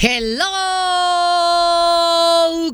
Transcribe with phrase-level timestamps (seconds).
[0.00, 0.46] Hello,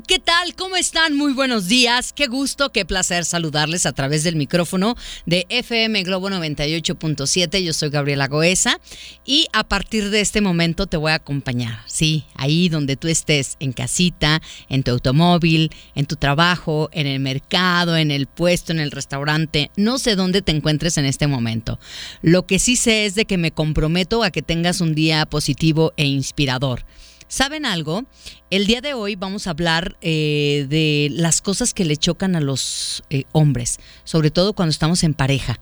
[0.07, 0.53] ¿qué tal?
[0.53, 1.17] ¿Cómo están?
[1.17, 2.13] Muy buenos días.
[2.13, 7.63] Qué gusto, qué placer saludarles a través del micrófono de FM Globo 98.7.
[7.63, 8.79] Yo soy Gabriela Goesa
[9.25, 11.79] y a partir de este momento te voy a acompañar.
[11.87, 14.39] Sí, ahí donde tú estés, en casita,
[14.69, 19.71] en tu automóvil, en tu trabajo, en el mercado, en el puesto, en el restaurante.
[19.77, 21.79] No sé dónde te encuentres en este momento.
[22.21, 25.91] Lo que sí sé es de que me comprometo a que tengas un día positivo
[25.97, 26.85] e inspirador.
[27.27, 28.05] ¿Saben algo?
[28.51, 32.39] El día de hoy vamos a hablar eh, de las cosas que le chocan a
[32.39, 35.59] los eh, hombres, sobre todo cuando estamos en pareja.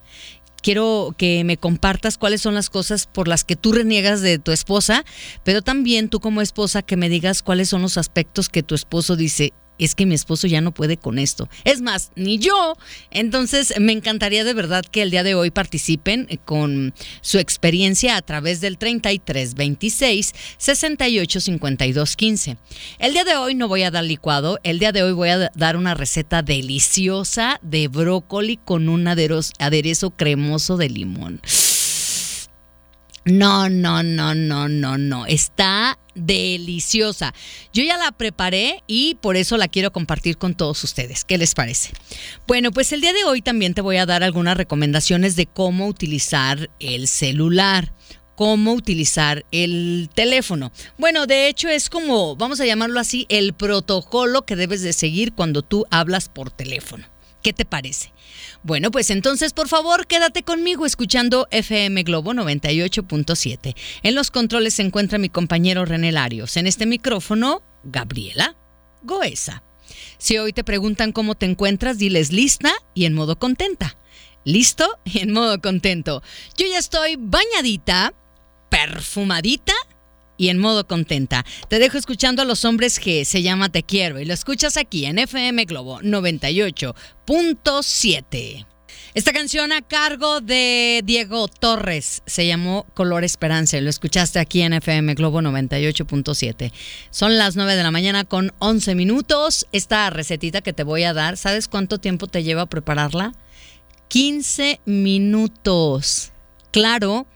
[0.62, 4.52] Quiero que me compartas cuáles son las cosas por las que tú reniegas de tu
[4.52, 5.06] esposa,
[5.44, 9.16] pero también tú como esposa que me digas cuáles son los aspectos que tu esposo
[9.16, 11.50] dice, es que mi esposo ya no puede con esto.
[11.64, 12.78] Es más, ni yo.
[13.12, 18.22] Entonces, me encantaría de verdad que el día de hoy participen con su experiencia a
[18.22, 22.58] través del 33 26 68 52 15.
[23.00, 25.52] El día de hoy no voy a dar licuado, el día de hoy voy a
[25.56, 31.42] dar una receta deliciosa de brócoli con un aderezo cremoso de limón.
[33.26, 35.26] No, no, no, no, no, no.
[35.26, 37.34] Está deliciosa.
[37.74, 41.24] Yo ya la preparé y por eso la quiero compartir con todos ustedes.
[41.24, 41.92] ¿Qué les parece?
[42.48, 45.88] Bueno, pues el día de hoy también te voy a dar algunas recomendaciones de cómo
[45.88, 47.94] utilizar el celular
[48.36, 50.72] cómo utilizar el teléfono.
[50.98, 55.34] Bueno, de hecho es como, vamos a llamarlo así, el protocolo que debes de seguir
[55.34, 57.13] cuando tú hablas por teléfono.
[57.44, 58.14] ¿Qué te parece?
[58.64, 63.76] Bueno, pues entonces por favor quédate conmigo escuchando FM Globo 98.7.
[64.02, 66.56] En los controles se encuentra mi compañero René Larios.
[66.56, 68.56] En este micrófono, Gabriela
[69.02, 69.62] Goesa.
[70.18, 73.98] Si hoy te preguntan cómo te encuentras, diles lista y en modo contenta.
[74.46, 75.00] ¿Listo?
[75.04, 76.24] Y en modo contento.
[76.58, 78.14] Yo ya estoy bañadita,
[78.70, 79.74] perfumadita
[80.44, 81.46] y en modo contenta.
[81.70, 85.06] Te dejo escuchando a los hombres que se llama Te Quiero y lo escuchas aquí
[85.06, 88.66] en FM Globo 98.7.
[89.14, 94.74] Esta canción a cargo de Diego Torres se llamó Color Esperanza lo escuchaste aquí en
[94.74, 96.74] FM Globo 98.7.
[97.10, 99.66] Son las 9 de la mañana con 11 minutos.
[99.72, 103.32] Esta recetita que te voy a dar, ¿sabes cuánto tiempo te lleva prepararla?
[104.10, 106.34] 15 minutos.
[106.72, 107.28] Claro,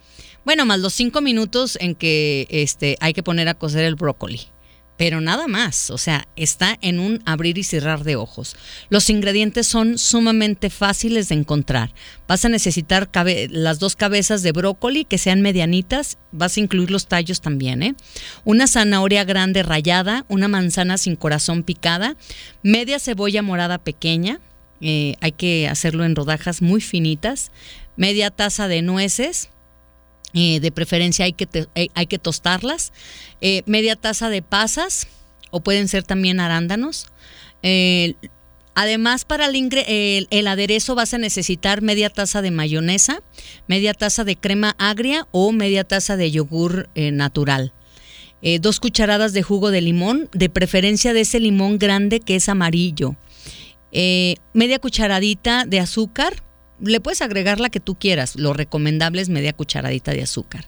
[0.47, 4.39] bueno, más los cinco minutos en que este, hay que poner a cocer el brócoli.
[4.95, 8.55] Pero nada más, o sea, está en un abrir y cerrar de ojos.
[8.87, 11.93] Los ingredientes son sumamente fáciles de encontrar.
[12.29, 13.09] Vas a necesitar
[13.49, 17.95] las dos cabezas de brócoli que sean medianitas, vas a incluir los tallos también, ¿eh?
[18.45, 22.15] Una zanahoria grande rallada, una manzana sin corazón picada,
[22.63, 24.39] media cebolla morada pequeña,
[24.79, 27.51] eh, hay que hacerlo en rodajas muy finitas,
[27.97, 29.49] media taza de nueces,
[30.33, 32.91] eh, de preferencia hay que, eh, hay que tostarlas.
[33.41, 35.07] Eh, media taza de pasas
[35.51, 37.07] o pueden ser también arándanos.
[38.75, 43.21] además, para el, el, aderezo vas a necesitar media taza de mayonesa,
[43.67, 47.73] media taza de crema agria o media taza de yogur natural.
[48.61, 53.15] dos cucharadas de jugo de limón, de preferencia de ese limón grande que es amarillo.
[54.53, 56.43] media cucharadita de azúcar,
[56.79, 58.35] le puedes agregar la que tú quieras.
[58.35, 60.65] Lo recomendable es media cucharadita de azúcar.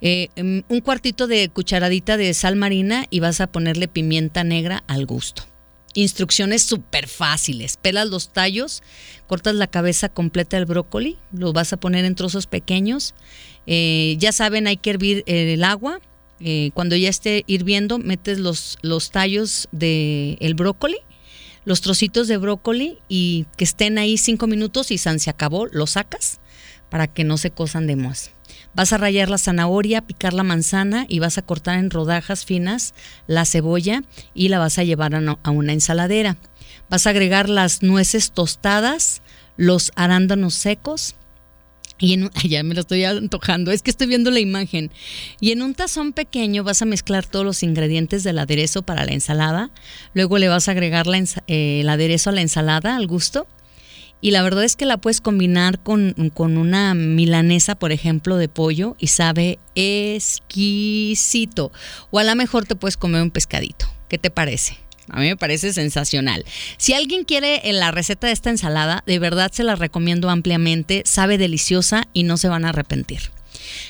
[0.00, 4.84] Eh, em, un cuartito de cucharadita de sal marina y vas a ponerle pimienta negra
[4.86, 5.44] al gusto.
[5.94, 7.78] Instrucciones súper fáciles.
[7.78, 8.82] Pelas los tallos,
[9.26, 13.14] cortas la cabeza completa del brócoli, lo vas a poner en trozos pequeños.
[13.66, 16.00] Eh, ya saben, hay que hervir el agua.
[16.38, 20.98] Eh, cuando ya esté hirviendo, metes los, los tallos del el brócoli
[21.66, 26.40] los trocitos de brócoli y que estén ahí cinco minutos y se acabó, lo sacas
[26.88, 28.30] para que no se cosan de más.
[28.72, 32.94] Vas a rayar la zanahoria, picar la manzana y vas a cortar en rodajas finas
[33.26, 36.36] la cebolla y la vas a llevar a una ensaladera.
[36.88, 39.20] Vas a agregar las nueces tostadas,
[39.56, 41.16] los arándanos secos,
[41.98, 44.90] y en ya me lo estoy antojando, es que estoy viendo la imagen.
[45.40, 49.12] Y en un tazón pequeño vas a mezclar todos los ingredientes del aderezo para la
[49.12, 49.70] ensalada.
[50.14, 51.06] Luego le vas a agregar
[51.46, 53.46] eh, el aderezo a la ensalada al gusto.
[54.22, 58.48] Y la verdad es que la puedes combinar con, con una milanesa, por ejemplo, de
[58.48, 61.70] pollo y sabe exquisito.
[62.10, 63.86] O a lo mejor te puedes comer un pescadito.
[64.08, 64.85] ¿Qué te parece?
[65.10, 66.44] A mí me parece sensacional.
[66.78, 71.02] Si alguien quiere la receta de esta ensalada, de verdad se la recomiendo ampliamente.
[71.04, 73.30] Sabe deliciosa y no se van a arrepentir.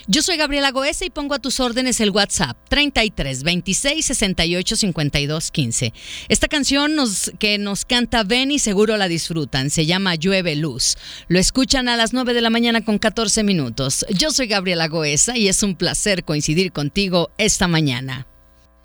[0.06, 5.50] Yo soy Gabriela Goesa y pongo a tus órdenes el WhatsApp 33 26 68 52
[5.50, 5.92] 15.
[6.28, 6.96] Esta canción
[7.38, 9.70] que nos canta Ben y seguro la disfrutan.
[9.70, 10.96] Se llama Llueve Luz.
[11.28, 14.06] Lo escuchan a las 9 de la mañana con 14 minutos.
[14.10, 18.26] Yo soy Gabriela Goesa y es un placer coincidir contigo esta mañana.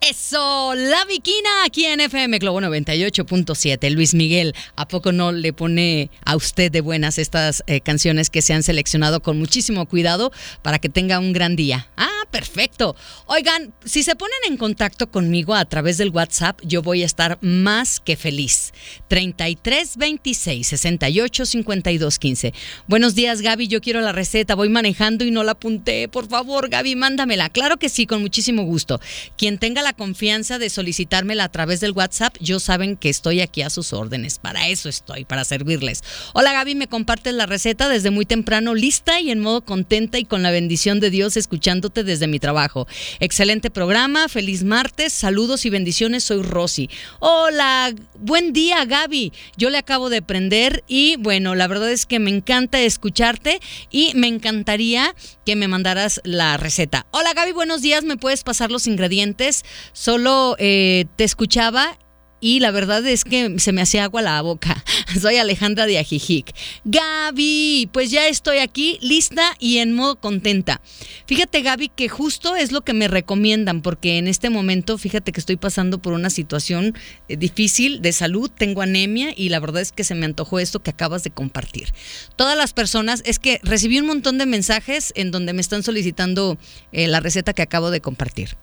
[0.09, 3.91] Eso, la Viquina aquí en FM Globo 98.7.
[3.91, 8.41] Luis Miguel, ¿a poco no le pone a usted de buenas estas eh, canciones que
[8.41, 10.31] se han seleccionado con muchísimo cuidado
[10.63, 11.87] para que tenga un gran día?
[11.97, 12.95] Ah, perfecto.
[13.27, 17.37] Oigan, si se ponen en contacto conmigo a través del WhatsApp, yo voy a estar
[17.41, 18.73] más que feliz.
[19.07, 22.53] 33 26 68 52 15.
[22.87, 23.67] Buenos días, Gaby.
[23.67, 24.55] Yo quiero la receta.
[24.55, 26.07] Voy manejando y no la apunté.
[26.07, 27.49] Por favor, Gaby, mándamela.
[27.49, 28.99] Claro que sí, con muchísimo gusto.
[29.37, 33.61] Quien tenga la confianza de solicitármela a través del WhatsApp, yo saben que estoy aquí
[33.61, 34.39] a sus órdenes.
[34.39, 36.03] Para eso estoy, para servirles.
[36.33, 40.25] Hola Gaby, me compartes la receta desde muy temprano, lista y en modo contenta y
[40.25, 42.87] con la bendición de Dios escuchándote desde mi trabajo.
[43.19, 46.89] Excelente programa, feliz martes, saludos y bendiciones, soy Rosy.
[47.19, 52.19] Hola, buen día Gaby, yo le acabo de prender y bueno, la verdad es que
[52.19, 53.59] me encanta escucharte
[53.89, 55.15] y me encantaría
[55.45, 57.05] que me mandaras la receta.
[57.11, 59.63] Hola Gaby, buenos días, ¿me puedes pasar los ingredientes?
[59.93, 61.97] Solo eh, te escuchaba
[62.41, 64.83] y la verdad es que se me hacía agua la boca.
[65.21, 66.53] Soy Alejandra de Ajijic.
[66.83, 70.81] Gaby, pues ya estoy aquí lista y en modo contenta.
[71.27, 75.39] Fíjate Gaby que justo es lo que me recomiendan porque en este momento fíjate que
[75.39, 76.95] estoy pasando por una situación
[77.29, 80.81] eh, difícil de salud, tengo anemia y la verdad es que se me antojó esto
[80.81, 81.93] que acabas de compartir.
[82.35, 86.57] Todas las personas, es que recibí un montón de mensajes en donde me están solicitando
[86.91, 88.57] eh, la receta que acabo de compartir.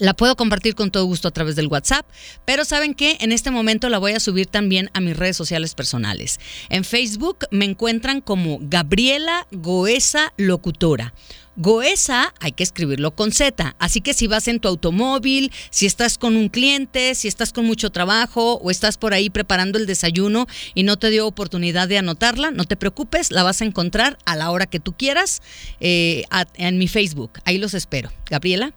[0.00, 2.04] La puedo compartir con todo gusto a través del WhatsApp,
[2.44, 5.76] pero saben que en este momento la voy a subir también a mis redes sociales
[5.76, 6.40] personales.
[6.68, 11.14] En Facebook me encuentran como Gabriela Goesa Locutora.
[11.54, 16.18] Goesa hay que escribirlo con Z, así que si vas en tu automóvil, si estás
[16.18, 20.48] con un cliente, si estás con mucho trabajo o estás por ahí preparando el desayuno
[20.74, 24.34] y no te dio oportunidad de anotarla, no te preocupes, la vas a encontrar a
[24.34, 25.40] la hora que tú quieras
[25.78, 26.24] eh,
[26.54, 27.38] en mi Facebook.
[27.44, 28.10] Ahí los espero.
[28.28, 28.74] Gabriela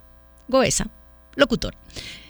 [0.47, 0.91] Goesa
[1.37, 1.75] locutor.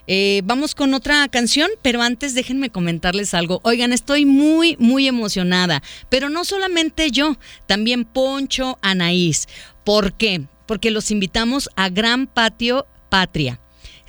[0.06, 3.60] Eh, vamos con otra canción, pero antes déjenme comentarles algo.
[3.64, 9.48] Oigan, estoy muy, muy emocionada, pero no solamente yo, también Poncho, Anaís.
[9.84, 10.44] ¿Por qué?
[10.66, 13.60] Porque los invitamos a Gran Patio Patria.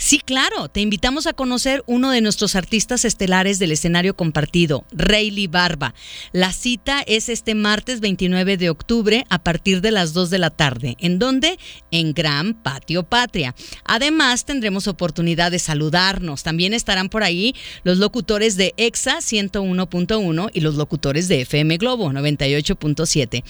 [0.00, 5.48] Sí, claro, te invitamos a conocer uno de nuestros artistas estelares del escenario compartido, Rayleigh
[5.48, 5.92] Barba.
[6.30, 10.50] La cita es este martes 29 de octubre a partir de las 2 de la
[10.50, 10.96] tarde.
[11.00, 11.58] ¿En dónde?
[11.90, 13.56] En Gran Patio Patria.
[13.84, 16.44] Además, tendremos oportunidad de saludarnos.
[16.44, 22.12] También estarán por ahí los locutores de EXA 101.1 y los locutores de FM Globo
[22.12, 23.42] 98.7,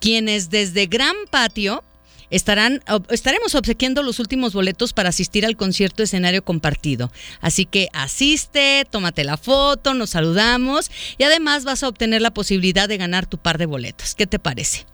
[0.00, 1.84] quienes desde Gran Patio
[2.32, 7.12] estarán, estaremos obsequiando los últimos boletos para asistir al concierto escenario compartido.
[7.40, 12.88] Así que asiste, tómate la foto, nos saludamos y además vas a obtener la posibilidad
[12.88, 14.14] de ganar tu par de boletos.
[14.14, 14.86] ¿Qué te parece?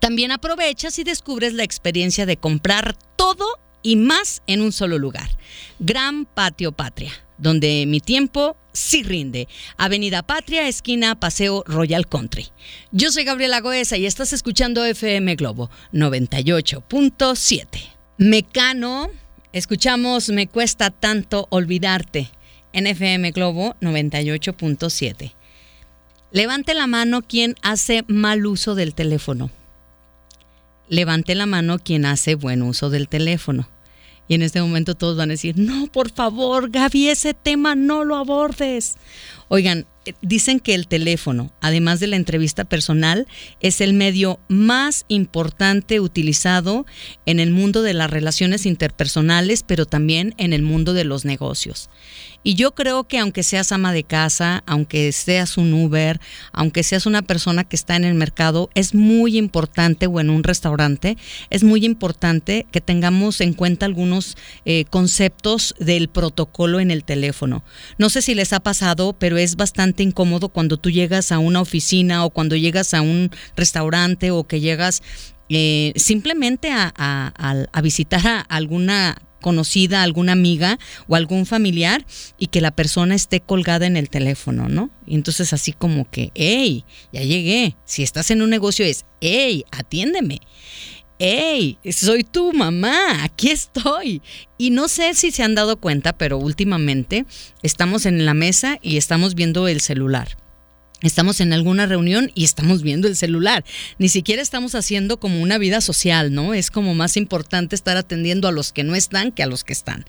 [0.00, 3.46] También aprovechas y descubres la experiencia de comprar todo
[3.82, 5.28] y más en un solo lugar.
[5.78, 9.48] Gran Patio Patria, donde mi tiempo sí rinde.
[9.76, 12.48] Avenida Patria, esquina Paseo Royal Country.
[12.92, 17.66] Yo soy Gabriela Goesa y estás escuchando FM Globo 98.7.
[18.18, 19.10] Mecano,
[19.52, 22.28] escuchamos Me cuesta tanto olvidarte
[22.72, 25.32] en FM Globo 98.7.
[26.30, 29.50] Levante la mano quien hace mal uso del teléfono.
[30.88, 33.68] Levante la mano quien hace buen uso del teléfono.
[34.28, 38.04] Y en este momento todos van a decir, no, por favor, Gaby, ese tema no
[38.04, 38.96] lo abordes.
[39.48, 43.26] Oigan, eh, dicen que el teléfono, además de la entrevista personal,
[43.60, 46.84] es el medio más importante utilizado
[47.24, 51.88] en el mundo de las relaciones interpersonales, pero también en el mundo de los negocios.
[52.48, 56.18] Y yo creo que aunque seas ama de casa, aunque seas un Uber,
[56.50, 60.42] aunque seas una persona que está en el mercado, es muy importante, o en un
[60.42, 61.18] restaurante,
[61.50, 67.64] es muy importante que tengamos en cuenta algunos eh, conceptos del protocolo en el teléfono.
[67.98, 71.60] No sé si les ha pasado, pero es bastante incómodo cuando tú llegas a una
[71.60, 75.02] oficina o cuando llegas a un restaurante o que llegas
[75.50, 82.04] eh, simplemente a, a, visitar a alguna conocida, alguna amiga o algún familiar
[82.38, 84.90] y que la persona esté colgada en el teléfono, ¿no?
[85.06, 87.76] Y entonces así como que, hey, ya llegué.
[87.84, 90.40] Si estás en un negocio es, hey, atiéndeme.
[91.20, 94.22] Hey, soy tu mamá, aquí estoy.
[94.56, 97.26] Y no sé si se han dado cuenta, pero últimamente
[97.62, 100.36] estamos en la mesa y estamos viendo el celular.
[101.00, 103.64] Estamos en alguna reunión y estamos viendo el celular.
[103.98, 106.54] Ni siquiera estamos haciendo como una vida social, ¿no?
[106.54, 109.72] Es como más importante estar atendiendo a los que no están que a los que
[109.72, 110.04] están.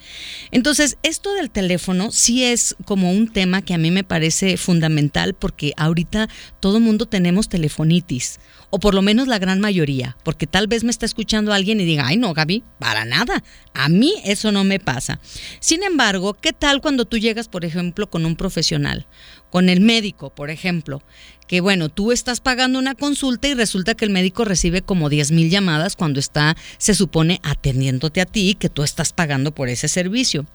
[0.49, 5.35] Entonces, esto del teléfono sí es como un tema que a mí me parece fundamental
[5.35, 6.27] porque ahorita
[6.59, 10.91] todo mundo tenemos telefonitis o por lo menos la gran mayoría, porque tal vez me
[10.91, 14.79] está escuchando alguien y diga, ay no, Gaby, para nada, a mí eso no me
[14.79, 15.19] pasa.
[15.59, 19.07] Sin embargo, ¿qué tal cuando tú llegas, por ejemplo, con un profesional?
[19.49, 21.01] con el médico, por ejemplo,
[21.49, 25.31] que bueno, tú estás pagando una consulta y resulta que el médico recibe como 10
[25.31, 29.87] mil llamadas cuando está, se supone, atendiéndote a ti, que tú estás pagando por ese
[29.87, 30.45] servicio.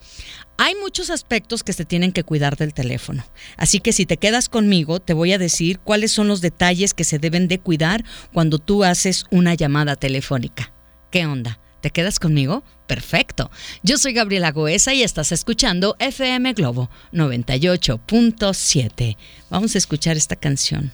[0.57, 4.49] Hay muchos aspectos que se tienen que cuidar del teléfono, así que si te quedas
[4.49, 8.61] conmigo, te voy a decir cuáles son los detalles que se deben de cuidar cuando
[8.61, 10.73] tú haces una llamada telefónica.
[11.11, 11.59] ¿Qué onda?
[11.85, 12.65] ¿Te quedas conmigo?
[12.87, 13.51] Perfecto.
[13.83, 19.19] Yo soy Gabriela Goesa y estás escuchando FM Globo 98.7.
[19.51, 20.91] Vamos a escuchar esta canción.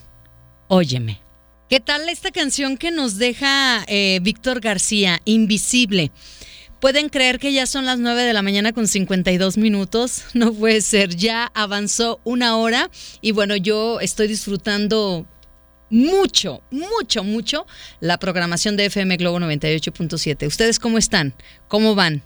[0.67, 1.21] Óyeme.
[1.69, 6.11] ¿Qué tal esta canción que nos deja eh, Víctor García, Invisible?
[6.81, 10.25] ¿Pueden creer que ya son las 9 de la mañana con 52 minutos?
[10.35, 15.25] No puede ser, ya avanzó una hora y bueno, yo estoy disfrutando
[15.91, 17.67] mucho, mucho, mucho
[18.01, 20.47] la programación de FM Globo 98.7.
[20.47, 21.35] ¿Ustedes cómo están?
[21.69, 22.23] ¿Cómo van?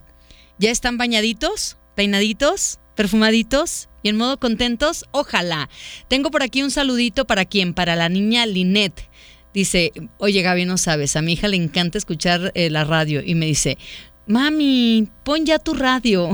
[0.59, 1.79] ¿Ya están bañaditos?
[1.95, 2.79] ¿Peinaditos?
[2.95, 3.89] ¿Perfumaditos?
[4.03, 5.07] ¿Y en modo contentos?
[5.11, 5.69] Ojalá.
[6.09, 7.75] Tengo por aquí un saludito para quién?
[7.75, 9.09] Para la niña Linette.
[9.55, 13.37] Dice, oye Gaby, no sabes, a mi hija le encanta escuchar eh, la radio y
[13.37, 13.79] me dice,
[14.27, 16.31] Mami, pon ya tu radio.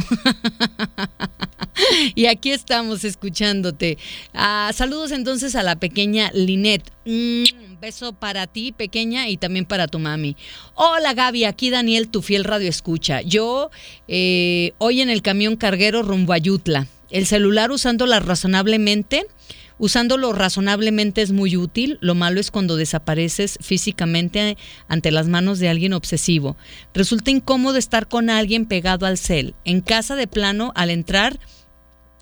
[2.14, 3.98] y aquí estamos escuchándote.
[4.32, 6.90] Ah, saludos entonces a la pequeña Linet.
[7.04, 7.44] Un
[7.80, 10.36] beso para ti, pequeña, y también para tu mami.
[10.74, 13.22] Hola Gaby, aquí Daniel, tu fiel radio escucha.
[13.22, 13.70] Yo
[14.06, 16.86] eh, hoy en el camión carguero rumbo a Yutla.
[17.10, 19.26] El celular usándola razonablemente
[19.80, 24.58] Usándolo razonablemente es muy útil, lo malo es cuando desapareces físicamente
[24.88, 26.58] ante las manos de alguien obsesivo.
[26.92, 29.54] Resulta incómodo estar con alguien pegado al cel.
[29.64, 31.40] En casa de plano, al entrar,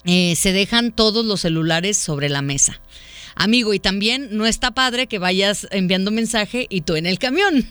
[0.05, 2.81] eh, se dejan todos los celulares sobre la mesa.
[3.41, 7.65] Amigo, y también no está padre que vayas enviando mensaje y tú en el camión.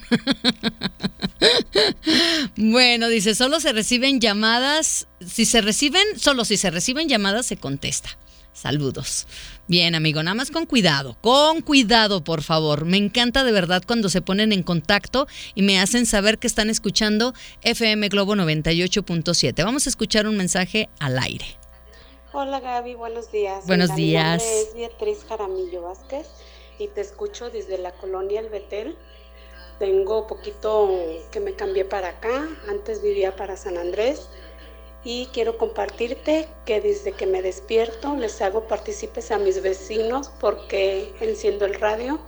[2.55, 7.57] bueno, dice, solo se reciben llamadas, si se reciben, solo si se reciben llamadas se
[7.57, 8.17] contesta.
[8.53, 9.27] Saludos.
[9.67, 12.85] Bien, amigo, nada más con cuidado, con cuidado, por favor.
[12.85, 16.69] Me encanta de verdad cuando se ponen en contacto y me hacen saber que están
[16.69, 17.33] escuchando
[17.63, 19.65] FM Globo 98.7.
[19.65, 21.57] Vamos a escuchar un mensaje al aire.
[22.33, 23.65] Hola Gaby, buenos días.
[23.67, 24.43] Buenos días.
[24.43, 26.27] Mi nombre es Beatriz Jaramillo Vázquez
[26.77, 28.97] y te escucho desde la colonia El Betel.
[29.79, 30.89] Tengo poquito
[31.31, 34.27] que me cambié para acá, antes vivía para San Andrés
[35.05, 41.13] y quiero compartirte que desde que me despierto les hago partícipes a mis vecinos porque
[41.21, 42.19] enciendo el radio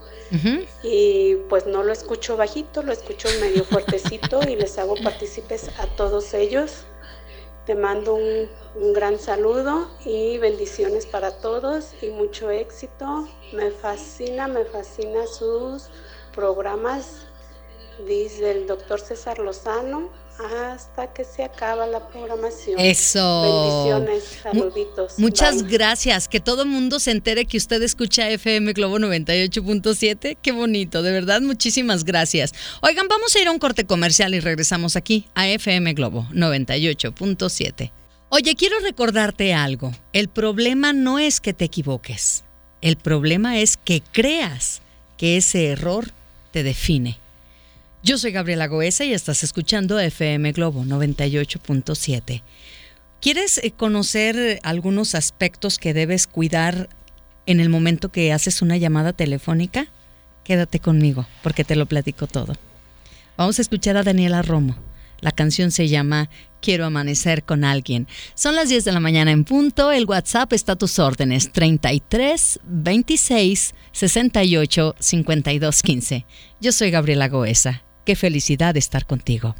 [0.82, 5.86] y pues no lo escucho bajito, lo escucho medio fuertecito y les hago partícipes a
[5.88, 6.86] todos ellos.
[7.70, 8.48] Te mando un,
[8.92, 13.28] gran saludo y bendiciones para todos y mucho éxito.
[13.52, 15.88] Me fascina, me fascina sus
[16.34, 17.28] programas,
[18.08, 20.08] dice el doctor César Lozano
[20.72, 22.78] hasta que se acaba la programación.
[22.78, 23.86] Eso.
[23.86, 25.18] Bendiciones, saluditos.
[25.18, 26.28] Muchas gracias.
[26.28, 30.36] Que todo el mundo se entere que usted escucha FM Globo 98.7.
[30.40, 32.52] Qué bonito, de verdad, muchísimas gracias.
[32.82, 37.92] Oigan, vamos a ir a un corte comercial y regresamos aquí a FM Globo 98.7.
[38.30, 39.92] Oye, quiero recordarte algo.
[40.12, 42.44] El problema no es que te equivoques.
[42.80, 44.82] El problema es que creas
[45.16, 46.12] que ese error
[46.52, 47.18] te define.
[48.02, 52.42] Yo soy Gabriela Goesa y estás escuchando FM Globo 98.7.
[53.20, 56.88] ¿Quieres eh, conocer algunos aspectos que debes cuidar
[57.44, 59.88] en el momento que haces una llamada telefónica?
[60.44, 62.54] Quédate conmigo porque te lo platico todo.
[63.36, 64.76] Vamos a escuchar a Daniela Romo.
[65.20, 66.30] La canción se llama
[66.62, 68.08] Quiero amanecer con alguien.
[68.34, 69.92] Son las 10 de la mañana en punto.
[69.92, 76.26] El WhatsApp está a tus órdenes 33 26 68 52 15.
[76.62, 79.54] Yo soy Gabriela Goesa qué felicidad estar contigo.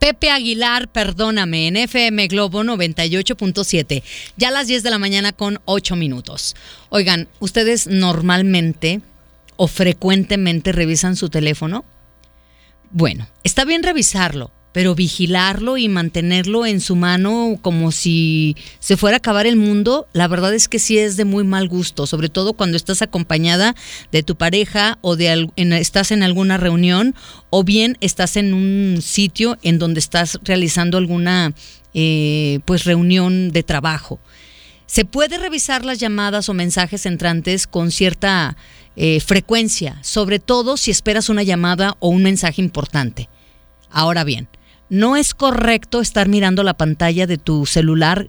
[0.00, 4.02] Pepe Aguilar, perdóname, en FM Globo 98.7,
[4.36, 6.56] ya a las 10 de la mañana con 8 minutos.
[6.88, 9.02] Oigan, ¿ustedes normalmente
[9.54, 11.84] o frecuentemente revisan su teléfono?
[12.90, 19.16] Bueno, está bien revisarlo, pero vigilarlo y mantenerlo en su mano como si se fuera
[19.16, 22.28] a acabar el mundo, la verdad es que sí es de muy mal gusto, sobre
[22.28, 23.76] todo cuando estás acompañada
[24.10, 27.14] de tu pareja o de estás en alguna reunión
[27.50, 31.52] o bien estás en un sitio en donde estás realizando alguna
[31.94, 34.18] eh, pues reunión de trabajo.
[34.86, 38.56] Se puede revisar las llamadas o mensajes entrantes con cierta
[38.96, 43.28] eh, frecuencia, sobre todo si esperas una llamada o un mensaje importante.
[43.90, 44.48] Ahora bien,
[44.92, 48.28] no es correcto estar mirando la pantalla de tu celular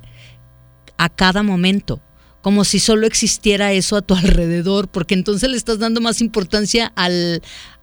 [0.97, 2.01] a cada momento,
[2.41, 6.93] como si solo existiera eso a tu alrededor, porque entonces le estás dando más importancia
[6.95, 7.41] al,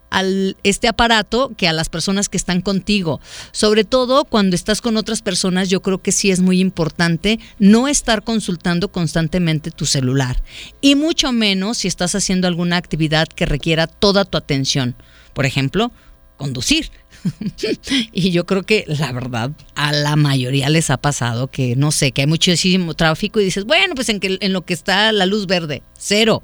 [0.09, 3.21] al este aparato que a las personas que están contigo.
[3.51, 7.87] Sobre todo cuando estás con otras personas, yo creo que sí es muy importante no
[7.87, 10.41] estar consultando constantemente tu celular
[10.81, 14.95] y mucho menos si estás haciendo alguna actividad que requiera toda tu atención.
[15.35, 15.91] Por ejemplo,
[16.35, 16.89] conducir.
[18.11, 22.11] y yo creo que la verdad a la mayoría les ha pasado que no sé,
[22.11, 25.25] que hay muchísimo tráfico y dices, bueno, pues en, que, en lo que está la
[25.25, 26.43] luz verde, cero.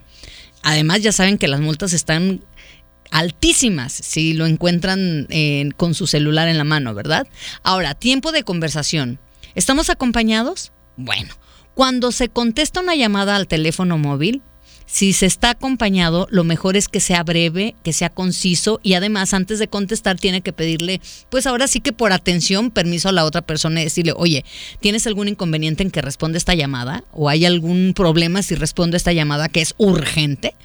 [0.63, 2.43] Además ya saben que las multas están
[3.11, 5.27] altísimas si lo encuentran
[5.77, 7.27] con su celular en la mano, ¿verdad?
[7.63, 9.19] Ahora, tiempo de conversación.
[9.55, 10.71] ¿Estamos acompañados?
[10.97, 11.33] Bueno,
[11.73, 14.41] cuando se contesta una llamada al teléfono móvil,
[14.87, 19.33] si se está acompañado, lo mejor es que sea breve, que sea conciso y además
[19.33, 23.25] antes de contestar tiene que pedirle, pues ahora sí que por atención, permiso a la
[23.25, 24.45] otra persona y decirle, oye,
[24.79, 27.03] ¿tienes algún inconveniente en que responda esta llamada?
[27.11, 30.55] ¿O hay algún problema si responde esta llamada que es urgente?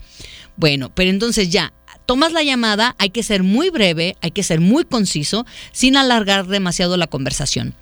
[0.57, 1.73] Bueno, pero entonces ya,
[2.07, 6.47] tomas la llamada, hay que ser muy breve, hay que ser muy conciso, sin alargar
[6.47, 7.75] demasiado la conversación.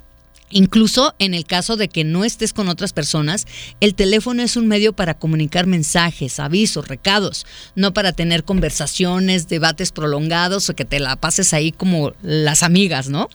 [0.50, 3.46] Incluso en el caso de que no estés con otras personas,
[3.80, 9.92] el teléfono es un medio para comunicar mensajes, avisos, recados, no para tener conversaciones, debates
[9.92, 13.28] prolongados o que te la pases ahí como las amigas, ¿no?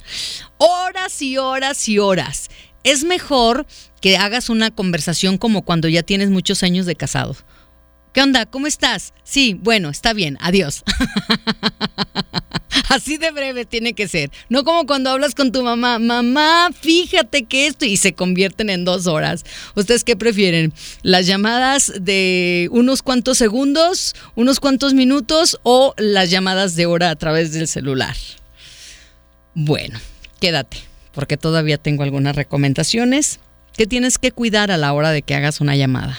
[0.58, 2.50] Horas y horas y horas.
[2.84, 3.66] Es mejor
[4.02, 7.36] que hagas una conversación como cuando ya tienes muchos años de casado.
[8.14, 8.46] ¿Qué onda?
[8.46, 9.14] ¿Cómo estás?
[9.24, 10.84] Sí, bueno, está bien, adiós.
[12.90, 14.32] Así de breve tiene que ser.
[14.50, 18.86] No como cuando hablas con tu mamá, mamá, fíjate que esto y se convierten en
[18.86, 19.44] dos horas.
[19.76, 20.74] ¿Ustedes qué prefieren?
[21.02, 27.16] ¿Las llamadas de unos cuantos segundos, unos cuantos minutos o las llamadas de hora a
[27.16, 28.16] través del celular?
[29.54, 30.00] Bueno,
[30.40, 30.78] quédate,
[31.14, 33.40] porque todavía tengo algunas recomendaciones
[33.76, 36.18] que tienes que cuidar a la hora de que hagas una llamada.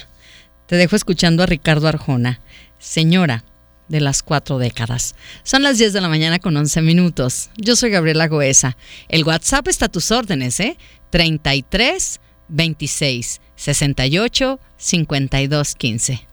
[0.66, 2.40] Te dejo escuchando a Ricardo Arjona.
[2.78, 3.44] Señora,
[3.88, 5.14] de las cuatro décadas.
[5.42, 7.50] Son las 10 de la mañana con 11 minutos.
[7.56, 8.76] Yo soy Gabriela Goesa.
[9.08, 10.76] El WhatsApp está a tus órdenes, ¿eh?
[11.10, 16.26] 33 26 68 52 15.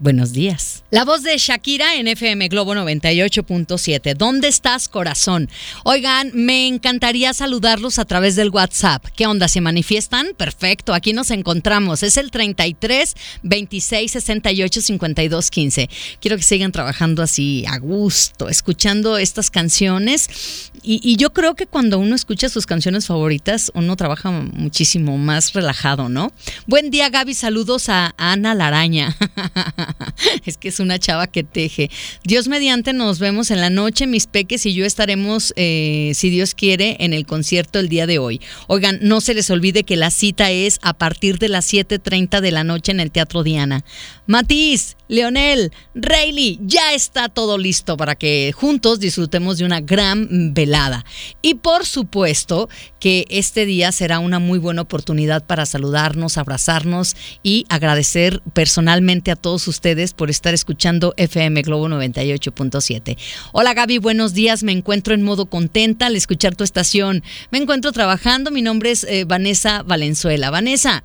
[0.00, 0.82] Buenos días.
[0.90, 4.16] La voz de Shakira en FM Globo 98.7.
[4.16, 5.48] ¿Dónde estás, corazón?
[5.84, 9.04] Oigan, me encantaría saludarlos a través del WhatsApp.
[9.14, 9.46] ¿Qué onda?
[9.46, 10.28] ¿Se manifiestan?
[10.36, 12.02] Perfecto, aquí nos encontramos.
[12.02, 15.90] Es el 33 26 68 52 15.
[16.20, 20.70] Quiero que sigan trabajando así a gusto, escuchando estas canciones.
[20.82, 25.52] Y, y yo creo que cuando uno escucha sus canciones favoritas, uno trabaja muchísimo más
[25.52, 26.32] relajado, ¿no?
[26.66, 27.34] Buen día, Gaby.
[27.34, 29.16] Saludos a Ana Laraña.
[30.44, 31.90] es que es una chava que teje.
[32.22, 34.06] Dios mediante, nos vemos en la noche.
[34.06, 38.18] Mis peques y yo estaremos, eh, si Dios quiere, en el concierto el día de
[38.18, 38.40] hoy.
[38.66, 42.50] Oigan, no se les olvide que la cita es a partir de las 7:30 de
[42.50, 43.84] la noche en el Teatro Diana.
[44.26, 51.04] Matiz, Leonel, Rayleigh, ya está todo listo para que juntos disfrutemos de una gran velada.
[51.40, 57.64] Y por supuesto que este día será una muy buena oportunidad para saludarnos, abrazarnos y
[57.68, 63.16] agradecer personalmente a todos ustedes por estar escuchando FM Globo 98.7.
[63.52, 64.64] Hola Gaby, buenos días.
[64.64, 67.22] Me encuentro en modo contenta al escuchar tu estación.
[67.50, 68.50] Me encuentro trabajando.
[68.50, 70.50] Mi nombre es eh, Vanessa Valenzuela.
[70.50, 71.04] Vanessa,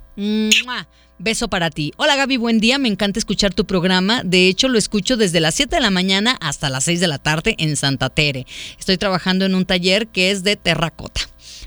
[1.22, 1.92] Beso para ti.
[1.98, 2.78] Hola Gaby, buen día.
[2.78, 4.24] Me encanta escuchar tu programa.
[4.24, 7.18] De hecho, lo escucho desde las 7 de la mañana hasta las 6 de la
[7.18, 8.48] tarde en Santa Tere.
[8.80, 11.20] Estoy trabajando en un taller que es de terracota.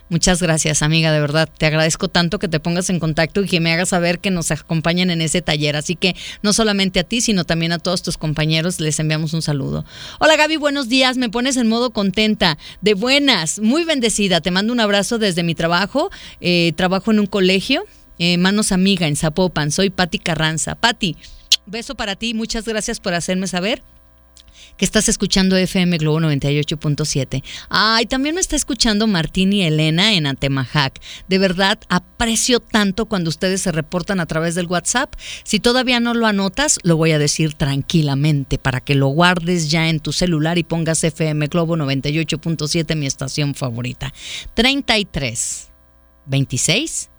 [0.08, 1.50] Muchas gracias, amiga, de verdad.
[1.54, 4.50] Te agradezco tanto que te pongas en contacto y que me hagas saber que nos
[4.50, 5.76] acompañan en ese taller.
[5.76, 9.42] Así que no solamente a ti, sino también a todos tus compañeros les enviamos un
[9.42, 9.84] saludo.
[10.18, 11.18] Hola Gaby, buenos días.
[11.18, 14.40] Me pones en modo contenta, de buenas, muy bendecida.
[14.40, 16.10] Te mando un abrazo desde mi trabajo.
[16.40, 17.84] Eh, trabajo en un colegio
[18.22, 19.72] eh, Manos Amiga en Zapopan.
[19.72, 20.76] Soy Patti Carranza.
[20.76, 21.16] Patti,
[21.66, 22.34] beso para ti.
[22.34, 23.82] Muchas gracias por hacerme saber
[24.76, 27.42] que estás escuchando FM Globo 98.7.
[27.68, 31.00] Ay, también me está escuchando Martín y Elena en Antemajac.
[31.28, 35.12] De verdad, aprecio tanto cuando ustedes se reportan a través del WhatsApp.
[35.42, 39.88] Si todavía no lo anotas, lo voy a decir tranquilamente para que lo guardes ya
[39.88, 44.14] en tu celular y pongas FM Globo 98.7, mi estación favorita.
[44.54, 45.70] 33
[46.26, 47.10] 26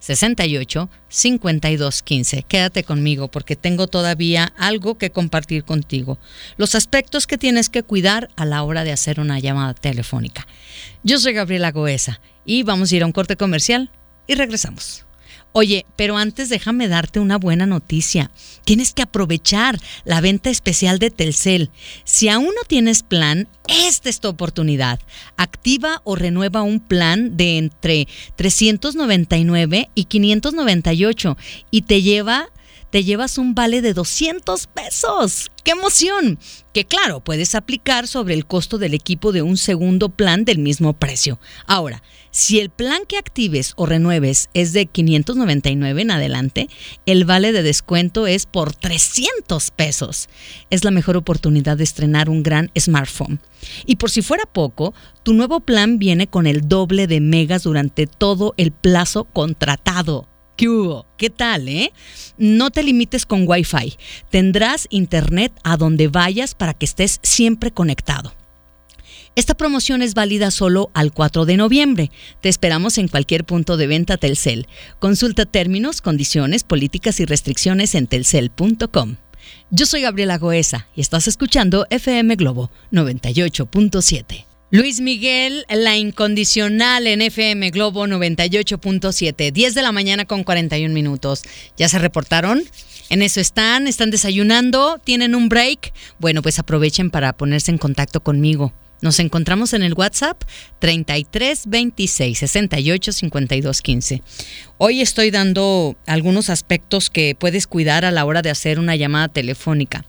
[0.00, 2.42] 68 52 15.
[2.42, 6.18] Quédate conmigo porque tengo todavía algo que compartir contigo.
[6.56, 10.46] Los aspectos que tienes que cuidar a la hora de hacer una llamada telefónica.
[11.04, 13.92] Yo soy Gabriela Goesa y vamos a ir a un corte comercial
[14.26, 15.06] y regresamos.
[15.52, 18.30] Oye, pero antes déjame darte una buena noticia.
[18.64, 21.70] Tienes que aprovechar la venta especial de Telcel.
[22.04, 25.00] Si aún no tienes plan, esta es tu oportunidad.
[25.36, 31.36] Activa o renueva un plan de entre 399 y 598
[31.72, 32.48] y te lleva
[32.90, 35.50] te llevas un vale de 200 pesos.
[35.64, 36.38] ¡Qué emoción!
[36.72, 40.92] Que claro, puedes aplicar sobre el costo del equipo de un segundo plan del mismo
[40.92, 41.40] precio.
[41.66, 46.68] Ahora, si el plan que actives o renueves es de 599 en adelante,
[47.06, 50.28] el vale de descuento es por 300 pesos.
[50.70, 53.40] Es la mejor oportunidad de estrenar un gran smartphone.
[53.84, 58.06] Y por si fuera poco, tu nuevo plan viene con el doble de megas durante
[58.06, 60.28] todo el plazo contratado.
[61.16, 61.90] ¿Qué tal, eh?
[62.36, 63.96] No te limites con Wi-Fi.
[64.28, 68.34] Tendrás internet a donde vayas para que estés siempre conectado.
[69.36, 72.10] Esta promoción es válida solo al 4 de noviembre.
[72.42, 74.66] Te esperamos en cualquier punto de venta Telcel.
[74.98, 79.16] Consulta términos, condiciones, políticas y restricciones en telcel.com.
[79.70, 84.49] Yo soy Gabriela Goesa y estás escuchando FM Globo 98.7.
[84.72, 91.42] Luis Miguel, la incondicional en FM Globo 98.7, 10 de la mañana con 41 minutos.
[91.76, 92.62] ¿Ya se reportaron?
[93.08, 95.92] En eso están, están desayunando, tienen un break.
[96.20, 98.72] Bueno, pues aprovechen para ponerse en contacto conmigo.
[99.02, 100.40] Nos encontramos en el WhatsApp
[100.78, 104.22] 33 26 68 52 15.
[104.78, 109.26] Hoy estoy dando algunos aspectos que puedes cuidar a la hora de hacer una llamada
[109.26, 110.04] telefónica.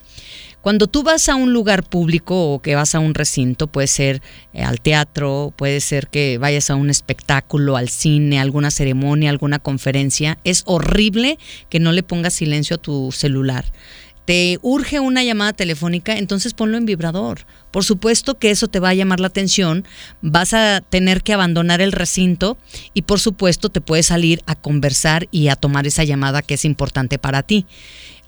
[0.62, 4.22] Cuando tú vas a un lugar público o que vas a un recinto, puede ser
[4.54, 9.60] eh, al teatro, puede ser que vayas a un espectáculo, al cine, alguna ceremonia, alguna
[9.60, 13.66] conferencia, es horrible que no le pongas silencio a tu celular
[14.26, 17.46] te urge una llamada telefónica, entonces ponlo en vibrador.
[17.72, 19.86] Por supuesto que eso te va a llamar la atención,
[20.22, 22.58] vas a tener que abandonar el recinto
[22.94, 26.66] y por supuesto te puedes salir a conversar y a tomar esa llamada que es
[26.66, 27.66] importante para ti.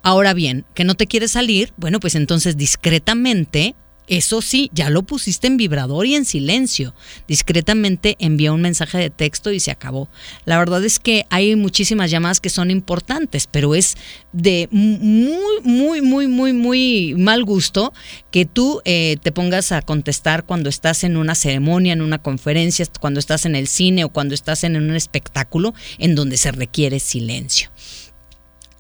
[0.03, 3.75] Ahora bien, que no te quieres salir, bueno, pues entonces discretamente
[4.07, 6.93] eso sí, ya lo pusiste en vibrador y en silencio.
[7.25, 10.09] Discretamente envía un mensaje de texto y se acabó.
[10.43, 13.95] La verdad es que hay muchísimas llamadas que son importantes, pero es
[14.33, 17.93] de muy, muy, muy, muy, muy mal gusto
[18.29, 22.85] que tú eh, te pongas a contestar cuando estás en una ceremonia, en una conferencia,
[22.99, 26.99] cuando estás en el cine o cuando estás en un espectáculo en donde se requiere
[26.99, 27.69] silencio.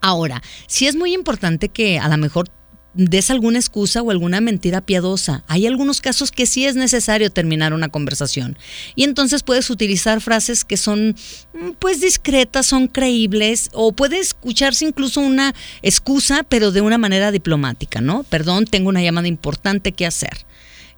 [0.03, 2.49] Ahora, sí es muy importante que a lo mejor
[2.93, 5.45] des alguna excusa o alguna mentira piadosa.
[5.47, 8.57] Hay algunos casos que sí es necesario terminar una conversación.
[8.95, 11.15] Y entonces puedes utilizar frases que son
[11.53, 17.31] mm, pues discretas, son creíbles o puede escucharse incluso una excusa pero de una manera
[17.31, 18.23] diplomática, ¿no?
[18.23, 20.45] Perdón, tengo una llamada importante que hacer.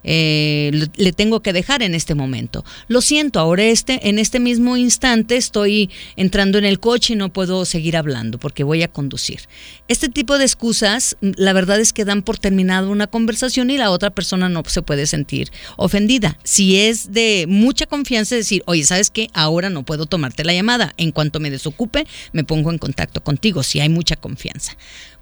[0.08, 2.64] Eh, le tengo que dejar en este momento.
[2.86, 7.32] Lo siento, ahora este, en este mismo instante estoy entrando en el coche y no
[7.32, 9.40] puedo seguir hablando porque voy a conducir.
[9.88, 13.90] Este tipo de excusas, la verdad es que dan por terminado una conversación y la
[13.90, 16.38] otra persona no se puede sentir ofendida.
[16.44, 19.28] Si es de mucha confianza decir, oye, ¿sabes qué?
[19.32, 20.94] Ahora no puedo tomarte la llamada.
[20.96, 24.76] En cuanto me desocupe, me pongo en contacto contigo, si hay mucha confianza.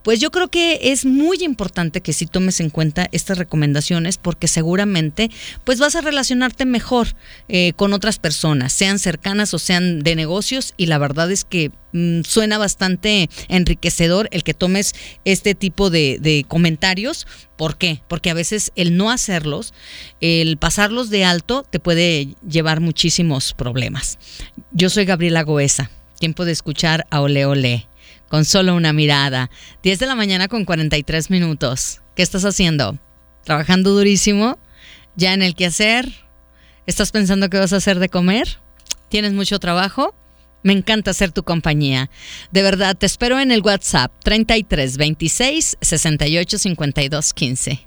[0.05, 4.49] Pues yo creo que es muy importante que si tomes en cuenta estas recomendaciones porque
[4.49, 5.31] seguramente
[5.65, 7.17] pues vas a relacionarte mejor
[7.49, 11.73] eh, con otras personas, sean cercanas o sean de negocios y la verdad es que
[11.93, 17.27] mm, suena bastante enriquecedor el que tomes este tipo de, de comentarios.
[17.57, 18.03] ¿Por qué?
[18.07, 19.73] Porque a veces el no hacerlos,
[20.21, 24.19] el pasarlos de alto te puede llevar muchísimos problemas.
[24.71, 25.91] Yo soy Gabriela Goesa.
[26.19, 27.89] Tiempo de escuchar a Ole Ole
[28.35, 29.49] con solo una mirada.
[29.85, 32.01] 10 de la mañana con 43 minutos.
[32.17, 32.99] ¿Qué estás haciendo?
[33.45, 34.59] ¿Trabajando durísimo?
[35.15, 36.13] ¿Ya en el quehacer?
[36.85, 38.59] ¿Estás pensando qué vas a hacer de comer?
[39.09, 40.17] ¿Tienes mucho trabajo?
[40.65, 42.11] Me encanta ser tu compañía.
[42.51, 47.85] De verdad, te espero en el WhatsApp 33 26 68 52 15.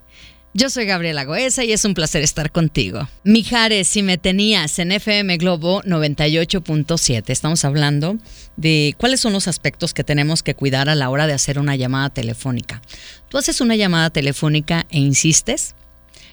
[0.59, 3.07] Yo soy Gabriela Goesa y es un placer estar contigo.
[3.23, 8.17] Mijares, si me tenías en FM Globo 98.7, estamos hablando
[8.55, 11.75] de cuáles son los aspectos que tenemos que cuidar a la hora de hacer una
[11.75, 12.81] llamada telefónica.
[13.29, 15.75] Tú haces una llamada telefónica e insistes.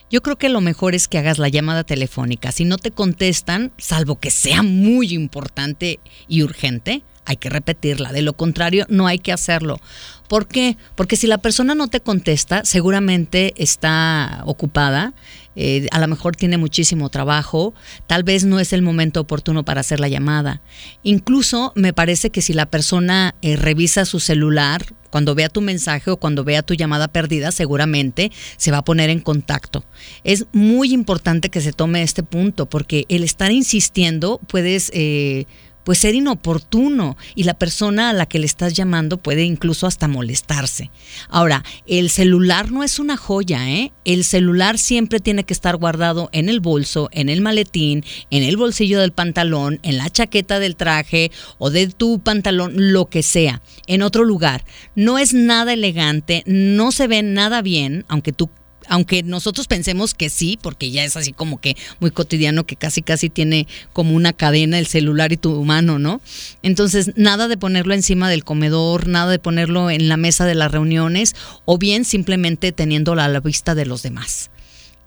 [0.08, 2.50] Yo creo que lo mejor es que hagas la llamada telefónica.
[2.50, 8.12] Si no te contestan, salvo que sea muy importante y urgente, hay que repetirla.
[8.12, 9.80] De lo contrario, no hay que hacerlo.
[10.28, 10.76] ¿Por qué?
[10.94, 15.12] Porque si la persona no te contesta, seguramente está ocupada,
[15.56, 17.74] eh, a lo mejor tiene muchísimo trabajo,
[18.06, 20.62] tal vez no es el momento oportuno para hacer la llamada.
[21.02, 26.10] Incluso me parece que si la persona eh, revisa su celular, cuando vea tu mensaje
[26.10, 29.84] o cuando vea tu llamada perdida, seguramente se va a poner en contacto.
[30.24, 34.90] Es muy importante que se tome este punto porque el estar insistiendo puedes...
[34.92, 35.46] Eh,
[35.84, 40.08] pues ser inoportuno y la persona a la que le estás llamando puede incluso hasta
[40.08, 40.90] molestarse.
[41.28, 43.92] Ahora, el celular no es una joya, ¿eh?
[44.04, 48.56] El celular siempre tiene que estar guardado en el bolso, en el maletín, en el
[48.56, 53.62] bolsillo del pantalón, en la chaqueta del traje o de tu pantalón, lo que sea,
[53.86, 54.64] en otro lugar.
[54.94, 58.50] No es nada elegante, no se ve nada bien, aunque tú
[58.88, 63.02] aunque nosotros pensemos que sí, porque ya es así como que muy cotidiano que casi
[63.02, 66.20] casi tiene como una cadena el celular y tu mano, ¿no?
[66.62, 70.72] Entonces, nada de ponerlo encima del comedor, nada de ponerlo en la mesa de las
[70.72, 74.50] reuniones o bien simplemente teniéndolo a la vista de los demás.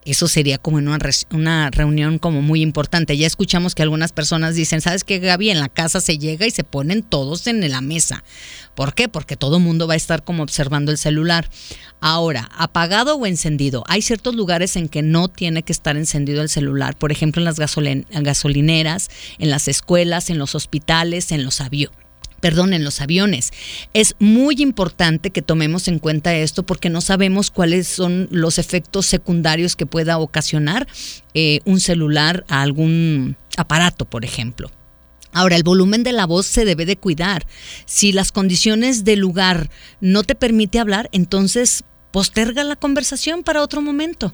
[0.07, 0.99] Eso sería como en una,
[1.31, 3.17] una reunión como muy importante.
[3.17, 5.49] Ya escuchamos que algunas personas dicen, ¿sabes qué, Gaby?
[5.49, 8.23] En la casa se llega y se ponen todos en la mesa.
[8.73, 9.09] ¿Por qué?
[9.09, 11.49] Porque todo mundo va a estar como observando el celular.
[11.99, 13.83] Ahora, apagado o encendido.
[13.87, 16.95] Hay ciertos lugares en que no tiene que estar encendido el celular.
[16.95, 22.06] Por ejemplo, en las gasolineras, en las escuelas, en los hospitales, en los aviones
[22.39, 23.51] perdón, en los aviones.
[23.93, 29.05] Es muy importante que tomemos en cuenta esto porque no sabemos cuáles son los efectos
[29.05, 30.87] secundarios que pueda ocasionar
[31.33, 34.71] eh, un celular a algún aparato, por ejemplo.
[35.33, 37.45] Ahora, el volumen de la voz se debe de cuidar.
[37.85, 39.69] Si las condiciones del lugar
[39.99, 44.33] no te permite hablar, entonces posterga la conversación para otro momento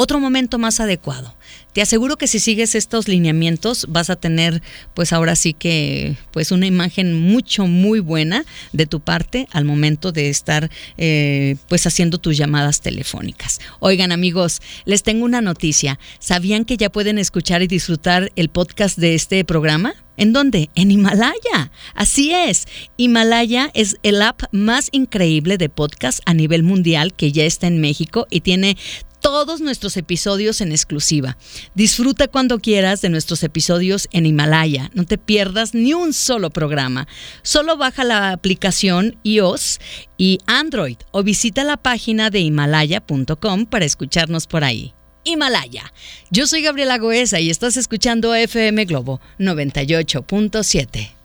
[0.00, 1.34] otro momento más adecuado.
[1.72, 4.62] Te aseguro que si sigues estos lineamientos vas a tener
[4.94, 10.12] pues ahora sí que pues una imagen mucho muy buena de tu parte al momento
[10.12, 13.58] de estar eh, pues haciendo tus llamadas telefónicas.
[13.80, 15.98] Oigan amigos, les tengo una noticia.
[16.20, 19.94] ¿Sabían que ya pueden escuchar y disfrutar el podcast de este programa?
[20.18, 20.68] ¿En dónde?
[20.74, 21.70] En Himalaya.
[21.94, 22.66] Así es.
[22.96, 27.80] Himalaya es el app más increíble de podcast a nivel mundial que ya está en
[27.80, 28.76] México y tiene
[29.20, 31.36] todos nuestros episodios en exclusiva.
[31.74, 34.90] Disfruta cuando quieras de nuestros episodios en Himalaya.
[34.94, 37.08] No te pierdas ni un solo programa.
[37.42, 39.80] Solo baja la aplicación iOS
[40.16, 44.94] y Android o visita la página de himalaya.com para escucharnos por ahí.
[45.24, 45.92] Himalaya.
[46.30, 51.17] Yo soy Gabriela Goesa y estás escuchando FM Globo 98.7.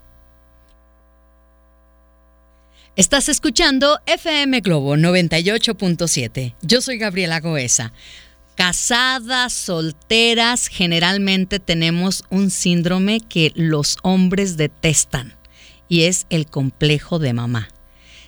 [2.95, 6.53] Estás escuchando FM Globo 98.7.
[6.61, 7.91] Yo soy Gabriela Goesa.
[8.53, 15.33] Casadas, solteras, generalmente tenemos un síndrome que los hombres detestan
[15.89, 17.67] y es el complejo de mamá.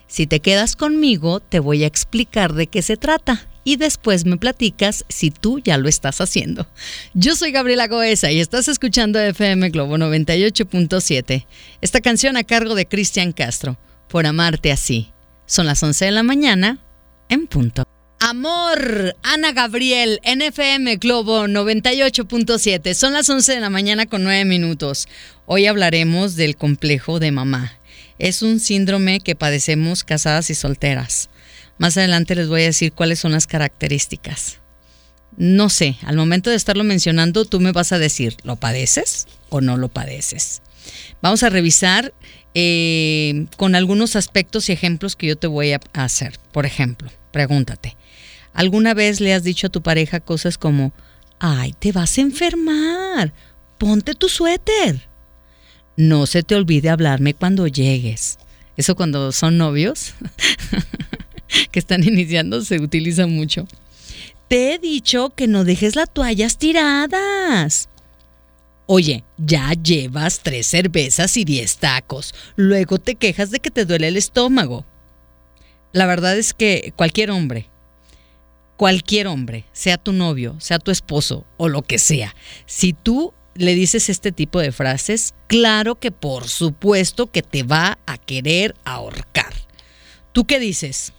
[0.08, 4.38] Si te quedas conmigo, te voy a explicar de qué se trata y después me
[4.38, 6.68] platicas si tú ya lo estás haciendo.
[7.14, 11.46] Yo soy Gabriela Goesa y estás escuchando FM Globo 98.7.
[11.82, 13.78] Esta canción a cargo de Cristian Castro
[14.16, 15.12] por amarte así.
[15.46, 16.80] Son las 11 de la mañana
[17.28, 17.84] en punto.
[18.22, 22.94] Amor, Ana Gabriel, NFM Globo 98.7.
[22.94, 25.10] Son las 11 de la mañana con 9 minutos.
[25.46, 27.74] Hoy hablaremos del complejo de mamá.
[28.18, 31.30] Es un síndrome que padecemos casadas y solteras.
[31.78, 34.62] Más adelante les voy a decir cuáles son las características.
[35.36, 39.60] No sé, al momento de estarlo mencionando, tú me vas a decir, ¿lo padeces o
[39.60, 40.62] no lo padeces?
[41.22, 42.14] Vamos a revisar
[42.58, 46.40] eh, con algunos aspectos y ejemplos que yo te voy a hacer.
[46.54, 47.98] Por ejemplo, pregúntate,
[48.54, 50.94] ¿alguna vez le has dicho a tu pareja cosas como,
[51.38, 53.34] ay, te vas a enfermar,
[53.78, 55.08] ponte tu suéter?
[55.98, 58.38] No se te olvide hablarme cuando llegues.
[58.78, 60.14] Eso cuando son novios
[61.72, 63.68] que están iniciando se utiliza mucho.
[64.48, 67.90] Te he dicho que no dejes las toallas tiradas.
[68.88, 72.36] Oye, ya llevas tres cervezas y diez tacos.
[72.56, 74.86] Luego te quejas de que te duele el estómago.
[75.92, 77.70] La verdad es que cualquier hombre,
[78.78, 83.74] cualquier hombre, sea tu novio, sea tu esposo o lo que sea, si tú le
[83.74, 89.54] dices este tipo de frases, claro que por supuesto que te va a querer ahorcar.
[90.34, 91.14] ¿Tú qué dices?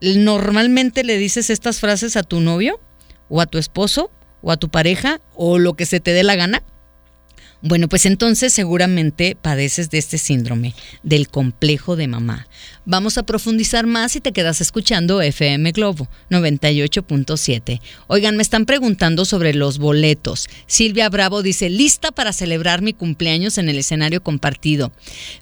[0.00, 2.80] ¿Normalmente le dices estas frases a tu novio
[3.28, 6.36] o a tu esposo o a tu pareja o lo que se te dé la
[6.36, 6.62] gana?
[7.64, 12.48] Bueno, pues entonces seguramente padeces de este síndrome, del complejo de mamá.
[12.84, 17.80] Vamos a profundizar más si te quedas escuchando FM Globo 98.7.
[18.08, 20.48] Oigan, me están preguntando sobre los boletos.
[20.66, 24.90] Silvia Bravo dice, lista para celebrar mi cumpleaños en el escenario compartido.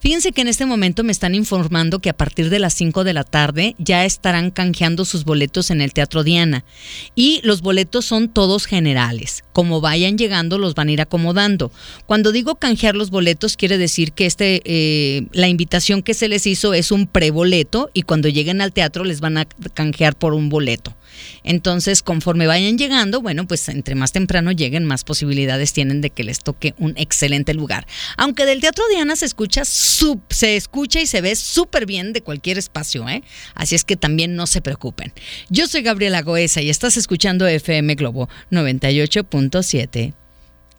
[0.00, 3.14] Fíjense que en este momento me están informando que a partir de las 5 de
[3.14, 6.66] la tarde ya estarán canjeando sus boletos en el Teatro Diana.
[7.14, 9.42] Y los boletos son todos generales.
[9.54, 11.72] Como vayan llegando, los van a ir acomodando.
[12.10, 16.44] Cuando digo canjear los boletos, quiere decir que este, eh, la invitación que se les
[16.44, 20.48] hizo es un preboleto y cuando lleguen al teatro les van a canjear por un
[20.48, 20.96] boleto.
[21.44, 26.24] Entonces, conforme vayan llegando, bueno, pues entre más temprano lleguen, más posibilidades tienen de que
[26.24, 27.86] les toque un excelente lugar.
[28.16, 32.58] Aunque del Teatro Diana se escucha, se escucha y se ve súper bien de cualquier
[32.58, 33.22] espacio, ¿eh?
[33.54, 35.12] Así es que también no se preocupen.
[35.48, 40.14] Yo soy Gabriela Goesa y estás escuchando FM Globo 98.7.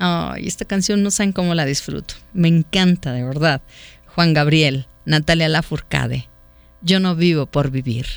[0.04, 2.16] Ay, esta canción no saben cómo la disfruto.
[2.34, 3.62] Me encanta, de verdad.
[4.08, 6.28] Juan Gabriel, Natalia Lafourcade.
[6.82, 8.08] Yo no vivo por vivir.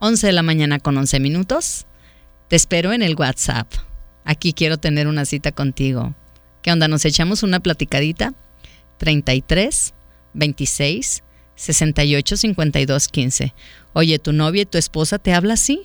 [0.00, 1.86] 11 de la mañana con 11 minutos.
[2.48, 3.66] Te espero en el WhatsApp.
[4.26, 6.14] Aquí quiero tener una cita contigo.
[6.60, 6.86] ¿Qué onda?
[6.86, 8.34] ¿Nos echamos una platicadita?
[8.98, 9.94] 33
[10.34, 11.22] 26
[11.54, 13.54] 68 52 15.
[13.94, 15.80] Oye, ¿tu novia y tu esposa te habla así?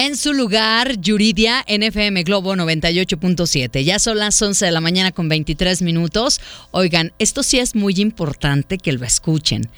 [0.00, 3.82] En su lugar, Yuridia, NFM Globo 98.7.
[3.82, 6.40] Ya son las 11 de la mañana con 23 minutos.
[6.70, 9.68] Oigan, esto sí es muy importante que lo escuchen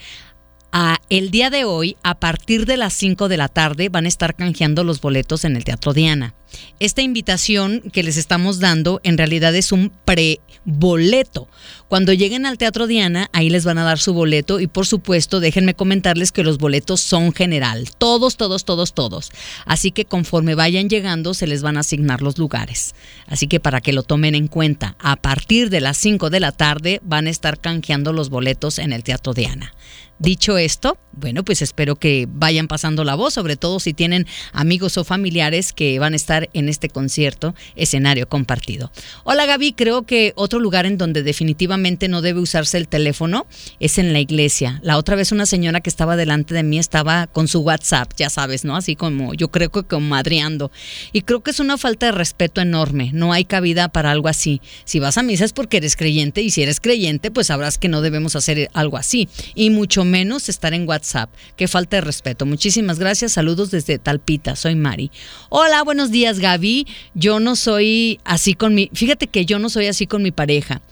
[1.09, 4.37] el día de hoy, a partir de las 5 de la tarde, van a estar
[4.37, 6.35] canjeando los boletos en el Teatro Diana.
[6.79, 11.49] Esta invitación que les estamos dando en realidad es un pre-boleto.
[11.89, 15.41] Cuando lleguen al Teatro Diana, ahí les van a dar su boleto y por supuesto
[15.41, 17.89] déjenme comentarles que los boletos son general.
[17.99, 19.31] Todos, todos, todos, todos.
[19.65, 22.95] Así que conforme vayan llegando se les van a asignar los lugares.
[23.27, 26.53] Así que para que lo tomen en cuenta, a partir de las 5 de la
[26.53, 29.73] tarde van a estar canjeando los boletos en el Teatro Diana.
[30.21, 34.99] Dicho esto, bueno, pues espero que vayan pasando la voz, sobre todo si tienen amigos
[34.99, 38.93] o familiares que van a estar en este concierto, escenario compartido.
[39.25, 43.47] Hola Gaby, creo que otro lugar en donde definitivamente no debe usarse el teléfono
[43.81, 44.79] es en la iglesia.
[44.83, 48.29] La otra vez una señora que estaba delante de mí estaba con su WhatsApp, ya
[48.29, 48.77] sabes, ¿no?
[48.77, 50.71] Así como yo creo que como madreando.
[51.13, 53.11] Y creo que es una falta de respeto enorme.
[53.15, 54.61] No hay cabida para algo así.
[54.85, 57.89] Si vas a misa es porque eres creyente y si eres creyente, pues sabrás que
[57.89, 59.29] no debemos hacer algo así.
[59.55, 61.33] Y mucho menos estar en WhatsApp.
[61.57, 62.45] Qué falta de respeto.
[62.45, 63.33] Muchísimas gracias.
[63.33, 64.57] Saludos desde Talpita.
[64.57, 65.11] Soy Mari.
[65.49, 66.87] Hola, buenos días, Gaby.
[67.15, 68.91] Yo no soy así con mi.
[68.93, 70.83] Fíjate que yo no soy así con mi pareja.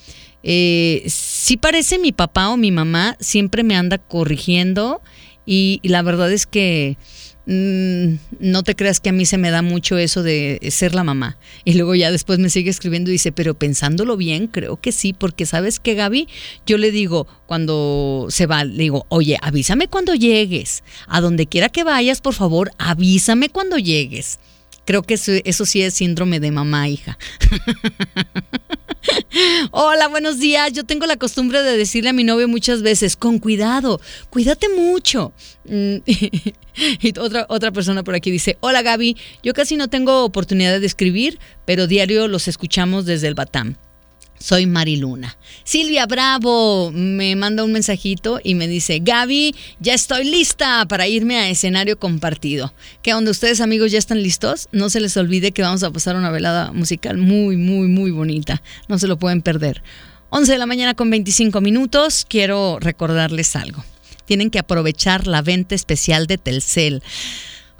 [0.42, 5.02] Eh, si parece mi papá o mi mamá, siempre me anda corrigiendo
[5.44, 6.96] y la verdad es que
[7.50, 11.02] Mm, no te creas que a mí se me da mucho eso de ser la
[11.02, 11.38] mamá.
[11.64, 15.14] Y luego ya después me sigue escribiendo y dice, pero pensándolo bien, creo que sí,
[15.14, 16.28] porque sabes que Gaby,
[16.66, 20.84] yo le digo, cuando se va, le digo, oye, avísame cuando llegues.
[21.06, 24.38] A donde quiera que vayas, por favor, avísame cuando llegues.
[24.88, 25.12] Creo que
[25.44, 27.18] eso, sí es síndrome de mamá, hija.
[29.70, 30.72] Hola, buenos días.
[30.72, 35.34] Yo tengo la costumbre de decirle a mi novio muchas veces, con cuidado, cuídate mucho.
[35.66, 35.96] Mm,
[37.02, 40.86] y otra, otra persona por aquí dice, hola Gaby, yo casi no tengo oportunidad de
[40.86, 43.76] escribir, pero diario los escuchamos desde el Batam.
[44.38, 45.36] Soy Mariluna.
[45.64, 51.38] Silvia Bravo me manda un mensajito y me dice, Gaby, ya estoy lista para irme
[51.38, 52.72] a escenario compartido.
[53.02, 54.68] ¿Qué onda ustedes amigos ya están listos?
[54.72, 58.62] No se les olvide que vamos a pasar una velada musical muy, muy, muy bonita.
[58.88, 59.82] No se lo pueden perder.
[60.30, 62.26] 11 de la mañana con 25 minutos.
[62.28, 63.84] Quiero recordarles algo.
[64.26, 67.02] Tienen que aprovechar la venta especial de Telcel.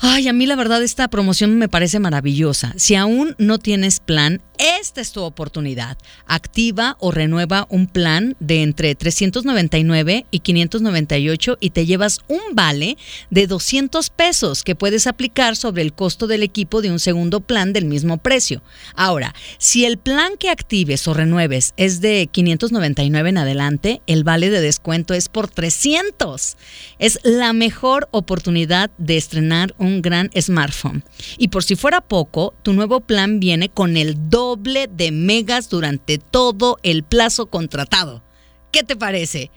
[0.00, 2.72] Ay, a mí la verdad esta promoción me parece maravillosa.
[2.76, 5.98] Si aún no tienes plan, esta es tu oportunidad.
[6.26, 12.96] Activa o renueva un plan de entre 399 y 598 y te llevas un vale
[13.30, 17.72] de 200 pesos que puedes aplicar sobre el costo del equipo de un segundo plan
[17.72, 18.62] del mismo precio.
[18.94, 24.50] Ahora, si el plan que actives o renueves es de 599 en adelante, el vale
[24.50, 26.56] de descuento es por 300.
[26.98, 31.02] Es la mejor oportunidad de estrenar un un gran smartphone.
[31.36, 36.18] Y por si fuera poco, tu nuevo plan viene con el doble de megas durante
[36.18, 38.22] todo el plazo contratado.
[38.70, 39.50] ¿Qué te parece?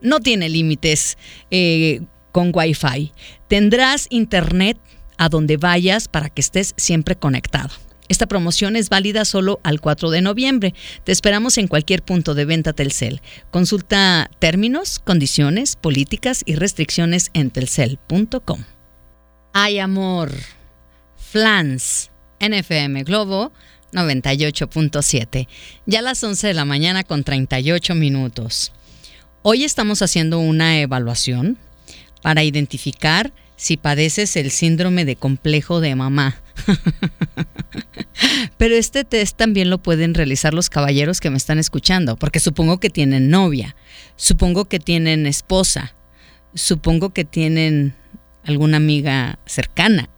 [0.00, 1.16] No tiene límites
[1.50, 3.12] eh, con Wi-Fi.
[3.48, 4.78] Tendrás internet
[5.18, 7.70] a donde vayas para que estés siempre conectado.
[8.08, 10.74] Esta promoción es válida solo al 4 de noviembre.
[11.04, 13.20] Te esperamos en cualquier punto de venta Telcel.
[13.50, 18.75] Consulta términos, condiciones, políticas y restricciones en telcel.com.
[19.58, 20.34] Hay amor.
[21.16, 23.52] Flans, NFM Globo
[23.92, 25.48] 98.7.
[25.86, 28.72] Ya a las 11 de la mañana con 38 minutos.
[29.40, 31.56] Hoy estamos haciendo una evaluación
[32.20, 36.36] para identificar si padeces el síndrome de complejo de mamá.
[38.58, 42.78] Pero este test también lo pueden realizar los caballeros que me están escuchando, porque supongo
[42.78, 43.74] que tienen novia,
[44.16, 45.96] supongo que tienen esposa,
[46.52, 47.94] supongo que tienen
[48.46, 50.08] alguna amiga cercana.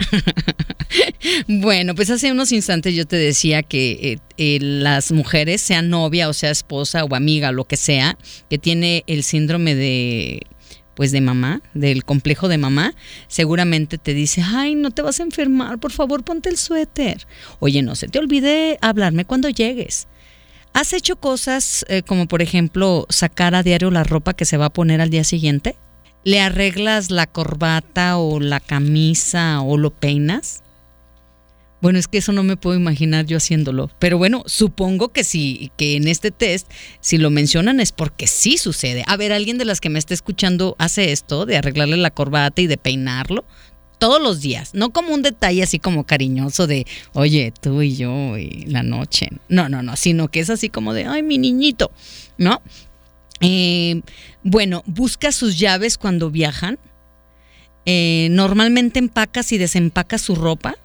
[1.49, 6.29] bueno, pues hace unos instantes yo te decía que eh, eh, las mujeres, sea novia
[6.29, 8.19] o sea esposa o amiga, lo que sea,
[8.49, 10.47] que tiene el síndrome de
[10.95, 12.93] pues de mamá, del complejo de mamá,
[13.29, 17.25] seguramente te dice, ay, no te vas a enfermar, por favor ponte el suéter.
[17.61, 20.09] Oye, no se te olvide hablarme cuando llegues.
[20.73, 24.67] ¿Has hecho cosas eh, como por ejemplo sacar a diario la ropa que se va
[24.67, 25.77] a poner al día siguiente?
[26.29, 30.63] ¿Le arreglas la corbata o la camisa o lo peinas?
[31.81, 33.91] Bueno, es que eso no me puedo imaginar yo haciéndolo.
[33.99, 36.71] Pero bueno, supongo que sí, que en este test,
[37.01, 39.05] si lo mencionan es porque sí sucede.
[39.07, 42.61] A ver, alguien de las que me está escuchando hace esto, de arreglarle la corbata
[42.61, 43.47] y de peinarlo
[43.99, 44.75] todos los días.
[44.75, 49.31] No como un detalle así como cariñoso de, oye, tú y yo y la noche.
[49.49, 51.91] No, no, no, sino que es así como de, ay, mi niñito,
[52.37, 52.61] ¿no?
[53.41, 54.03] Eh,
[54.43, 56.79] bueno, busca sus llaves cuando viajan.
[57.87, 60.77] Eh, normalmente empacas y desempacas su ropa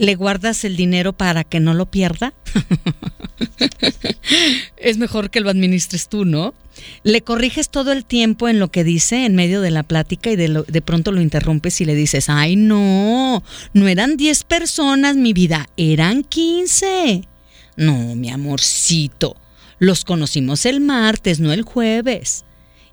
[0.00, 2.32] le guardas el dinero para que no lo pierda.
[4.78, 6.54] es mejor que lo administres tú, ¿no?
[7.02, 10.36] Le corriges todo el tiempo en lo que dice en medio de la plática y
[10.36, 13.42] de, de pronto lo interrumpes y le dices, ay no,
[13.74, 17.28] no eran 10 personas, mi vida, eran 15.
[17.76, 19.36] No, mi amorcito,
[19.80, 22.44] los conocimos el martes, no el jueves.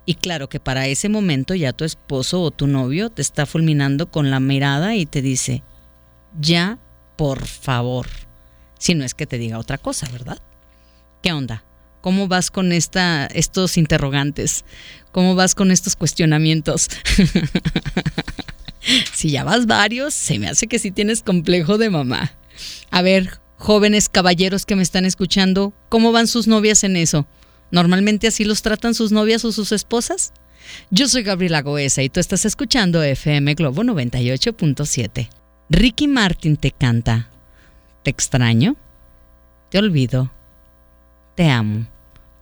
[0.06, 4.10] Y claro que para ese momento ya tu esposo o tu novio te está fulminando
[4.10, 5.62] con la mirada y te dice,
[6.40, 6.78] ya
[7.16, 8.06] por favor.
[8.78, 10.38] Si no es que te diga otra cosa, ¿verdad?
[11.22, 11.62] ¿Qué onda?
[12.00, 14.64] ¿Cómo vas con esta, estos interrogantes?
[15.12, 16.88] ¿Cómo vas con estos cuestionamientos?
[19.12, 22.32] si ya vas varios, se me hace que sí tienes complejo de mamá.
[22.90, 27.26] A ver, jóvenes caballeros que me están escuchando, ¿cómo van sus novias en eso?
[27.70, 30.32] ¿Normalmente así los tratan sus novias o sus esposas?
[30.90, 35.28] Yo soy Gabriela Goesa y tú estás escuchando FM Globo 98.7.
[35.70, 37.28] Ricky Martin te canta.
[38.02, 38.76] Te extraño.
[39.70, 40.30] Te olvido.
[41.34, 41.86] Te amo.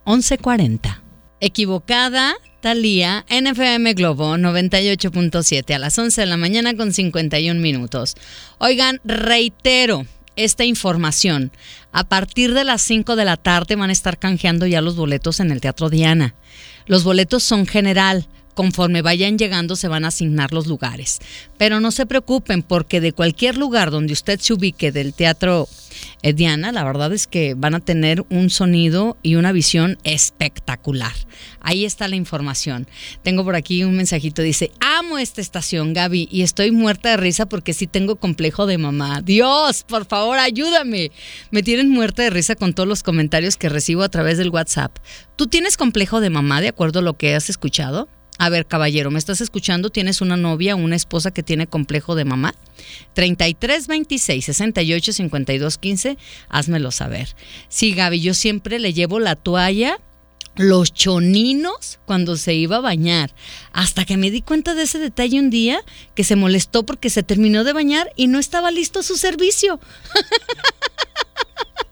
[0.06, 1.02] 1140.
[1.40, 8.14] Equivocada, Talía, NFM Globo 98.7 a las 11 de la mañana con 51 minutos.
[8.58, 10.06] Oigan, reitero
[10.37, 11.51] esta información.
[11.93, 15.41] A partir de las 5 de la tarde van a estar canjeando ya los boletos
[15.41, 16.34] en el Teatro Diana.
[16.87, 21.20] Los boletos son general conforme vayan llegando se van a asignar los lugares.
[21.59, 25.68] Pero no se preocupen porque de cualquier lugar donde usted se ubique del teatro
[26.22, 31.12] eh, Diana, la verdad es que van a tener un sonido y una visión espectacular.
[31.61, 32.86] Ahí está la información.
[33.22, 37.46] Tengo por aquí un mensajito, dice, amo esta estación, Gaby, y estoy muerta de risa
[37.46, 39.20] porque sí tengo complejo de mamá.
[39.22, 41.11] Dios, por favor, ayúdame.
[41.50, 44.96] Me tienen muerta de risa con todos los comentarios que recibo a través del WhatsApp.
[45.36, 48.09] ¿Tú tienes complejo de mamá de acuerdo a lo que has escuchado?
[48.39, 49.91] A ver, caballero, ¿me estás escuchando?
[49.91, 52.55] ¿Tienes una novia, una esposa que tiene complejo de mamá?
[53.14, 56.18] 33 26 68 52 15,
[56.49, 57.34] házmelo saber.
[57.68, 59.99] Sí, Gaby, yo siempre le llevo la toalla
[60.57, 63.34] los choninos cuando se iba a bañar.
[63.72, 65.80] Hasta que me di cuenta de ese detalle un día
[66.14, 69.80] que se molestó porque se terminó de bañar y no estaba listo su servicio.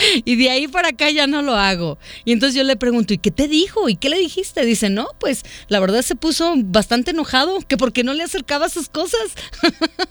[0.24, 1.98] y de ahí para acá ya no lo hago.
[2.24, 3.88] Y entonces yo le pregunto, ¿y qué te dijo?
[3.88, 4.64] ¿Y qué le dijiste?
[4.64, 8.88] Dice, no, pues la verdad se puso bastante enojado, que porque no le acercaba sus
[8.88, 9.20] cosas.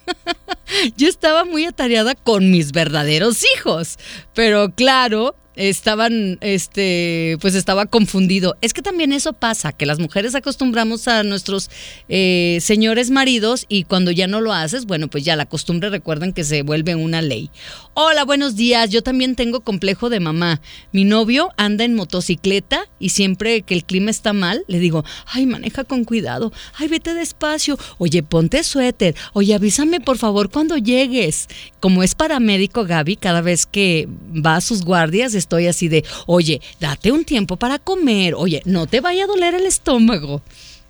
[0.98, 3.98] yo estaba muy atareada con mis verdaderos hijos,
[4.34, 8.58] pero claro, estaban, este, pues estaba confundido.
[8.62, 11.70] Es que también eso pasa, que las mujeres acostumbramos a nuestros
[12.08, 16.34] eh, señores maridos y cuando ya no lo haces, bueno, pues ya la costumbre recuerden
[16.34, 17.50] que se vuelve una ley.
[17.94, 20.62] Hola, buenos días, yo también tengo complejo de mamá.
[20.92, 25.46] Mi novio anda en motocicleta y siempre que el clima está mal, le digo, ay,
[25.46, 31.48] maneja con cuidado, ay, vete despacio, oye, ponte suéter, oye, avísame por favor cuando llegues.
[31.80, 36.62] Como es paramédico Gaby, cada vez que va a sus guardias, estoy así de, oye,
[36.80, 40.42] date un tiempo para comer, oye, no te vaya a doler el estómago.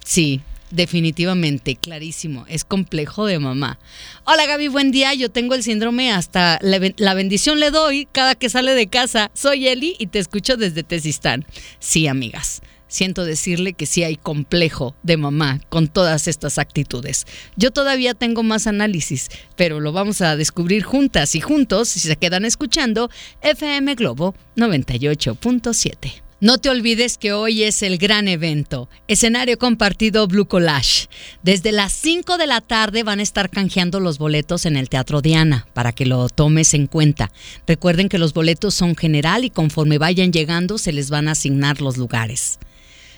[0.03, 0.41] Sí,
[0.71, 3.79] definitivamente, clarísimo, es complejo de mamá.
[4.25, 8.49] Hola Gaby, buen día, yo tengo el síndrome hasta la, bendición le doy cada que
[8.49, 9.31] sale de casa.
[9.33, 11.45] Soy Eli y te escucho desde Tesistán.
[11.79, 17.25] Sí, amigas siento decirle que sí hay complejo de mamá con todas estas actitudes.
[17.55, 22.17] Yo todavía tengo más análisis, pero lo vamos a descubrir juntas y juntos si se
[22.17, 23.09] quedan escuchando
[23.41, 26.23] FM Globo 98.7.
[26.41, 31.09] No te olvides que hoy es el gran evento, escenario compartido Blue Collage.
[31.43, 35.21] Desde las 5 de la tarde van a estar canjeando los boletos en el Teatro
[35.21, 37.29] Diana para que lo tomes en cuenta.
[37.67, 41.81] Recuerden que los boletos son general y conforme vayan llegando se les van a asignar
[41.81, 42.57] los lugares.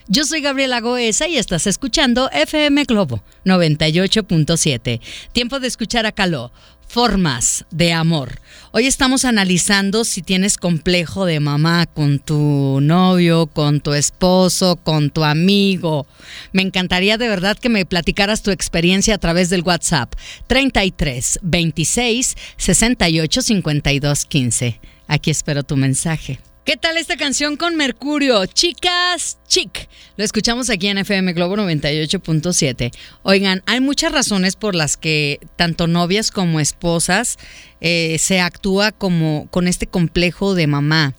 [0.07, 4.99] Yo soy Gabriela Goesa y estás escuchando FM Globo 98.7.
[5.31, 6.51] Tiempo de escuchar a Caló.
[6.87, 8.41] Formas de amor.
[8.71, 15.09] Hoy estamos analizando si tienes complejo de mamá con tu novio, con tu esposo, con
[15.09, 16.05] tu amigo.
[16.51, 20.13] Me encantaría de verdad que me platicaras tu experiencia a través del WhatsApp
[20.47, 24.81] 33 26 68 52 15.
[25.07, 26.39] Aquí espero tu mensaje.
[26.63, 28.45] ¿Qué tal esta canción con Mercurio?
[28.45, 29.89] Chicas, chic.
[30.15, 32.91] Lo escuchamos aquí en FM Globo 98.7.
[33.23, 37.39] Oigan, hay muchas razones por las que tanto novias como esposas
[37.81, 41.15] eh, se actúa como con este complejo de mamá.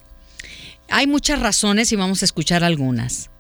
[0.89, 3.31] Hay muchas razones y vamos a escuchar algunas.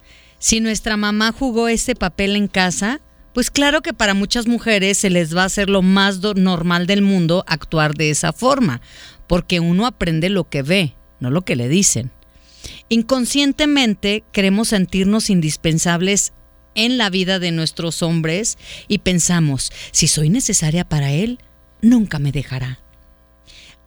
[0.41, 3.01] Si nuestra mamá jugó este papel en casa,
[3.33, 7.03] pues claro que para muchas mujeres se les va a hacer lo más normal del
[7.03, 8.81] mundo actuar de esa forma,
[9.29, 12.11] porque uno aprende lo que ve no lo que le dicen.
[12.89, 16.33] Inconscientemente queremos sentirnos indispensables
[16.75, 18.59] en la vida de nuestros hombres
[18.89, 21.39] y pensamos, si soy necesaria para él,
[21.81, 22.81] nunca me dejará.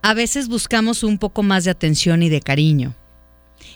[0.01, 2.95] A veces buscamos un poco más de atención y de cariño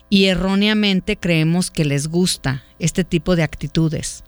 [0.10, 4.24] y erróneamente creemos que les gusta este tipo de actitudes.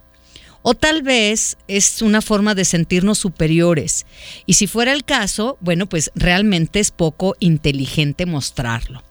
[0.64, 4.06] O tal vez es una forma de sentirnos superiores.
[4.46, 9.02] Y si fuera el caso, bueno, pues realmente es poco inteligente mostrarlo.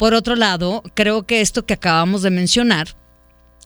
[0.00, 2.96] Por otro lado, creo que esto que acabamos de mencionar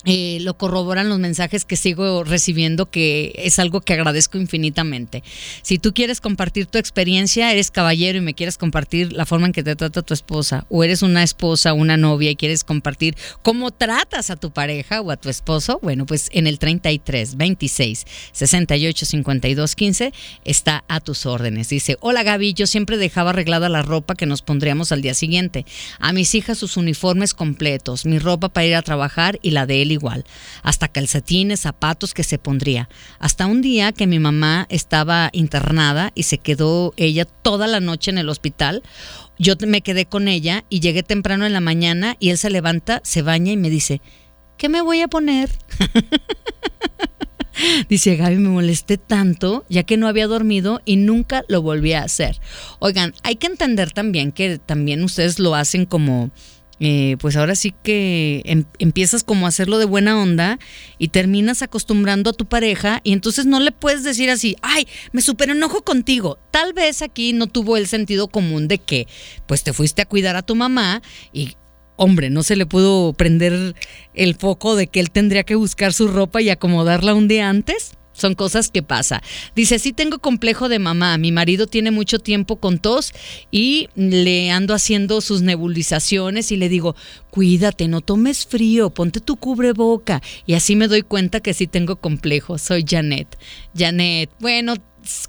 [0.06, 5.22] eh, lo corroboran los mensajes que sigo recibiendo, que es algo que agradezco infinitamente.
[5.62, 9.52] Si tú quieres compartir tu experiencia, eres caballero y me quieres compartir la forma en
[9.52, 13.70] que te trata tu esposa, o eres una esposa, una novia y quieres compartir cómo
[13.70, 19.06] tratas a tu pareja o a tu esposo, bueno, pues en el 33 26 68
[19.06, 20.12] 52 15
[20.44, 21.68] está a tus órdenes.
[21.70, 25.64] Dice: Hola Gaby, yo siempre dejaba arreglada la ropa que nos pondríamos al día siguiente.
[25.98, 29.82] A mis hijas sus uniformes completos, mi ropa para ir a trabajar y la de
[29.82, 30.24] él igual,
[30.62, 32.88] hasta calcetines, zapatos que se pondría.
[33.18, 38.10] Hasta un día que mi mamá estaba internada y se quedó ella toda la noche
[38.10, 38.82] en el hospital.
[39.38, 43.00] Yo me quedé con ella y llegué temprano en la mañana y él se levanta,
[43.02, 44.00] se baña y me dice,
[44.58, 45.50] ¿qué me voy a poner?
[47.88, 52.02] Dice Gaby, me molesté tanto ya que no había dormido y nunca lo volví a
[52.02, 52.40] hacer.
[52.80, 56.30] Oigan, hay que entender también que también ustedes lo hacen como
[56.80, 60.58] eh, pues ahora sí que em, empiezas como a hacerlo de buena onda
[60.98, 65.22] y terminas acostumbrando a tu pareja y entonces no le puedes decir así, ay, me
[65.22, 66.38] super enojo contigo.
[66.50, 69.06] Tal vez aquí no tuvo el sentido común de que
[69.46, 71.02] pues te fuiste a cuidar a tu mamá
[71.32, 71.56] y
[71.96, 73.74] hombre, no se le pudo prender
[74.14, 77.92] el foco de que él tendría que buscar su ropa y acomodarla un día antes.
[78.14, 79.22] Son cosas que pasa.
[79.54, 81.18] Dice, sí tengo complejo de mamá.
[81.18, 83.12] Mi marido tiene mucho tiempo con tos
[83.50, 86.94] y le ando haciendo sus nebulizaciones y le digo,
[87.30, 90.22] cuídate, no tomes frío, ponte tu cubreboca.
[90.46, 92.56] Y así me doy cuenta que sí tengo complejo.
[92.56, 93.36] Soy Janet.
[93.76, 94.74] Janet, bueno,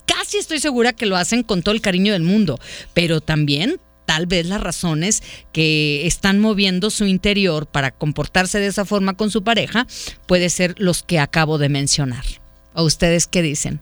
[0.05, 2.59] casi estoy segura que lo hacen con todo el cariño del mundo,
[2.93, 8.85] pero también tal vez las razones que están moviendo su interior para comportarse de esa
[8.85, 9.87] forma con su pareja
[10.27, 12.44] puede ser los que acabo de mencionar.
[12.75, 13.81] ¿O ustedes qué dicen?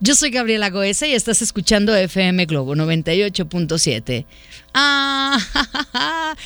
[0.00, 4.24] Yo soy Gabriela Goesa y estás escuchando FM Globo 98.7.
[4.72, 5.38] Ah,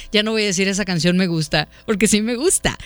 [0.12, 2.76] ya no voy a decir esa canción me gusta, porque sí me gusta.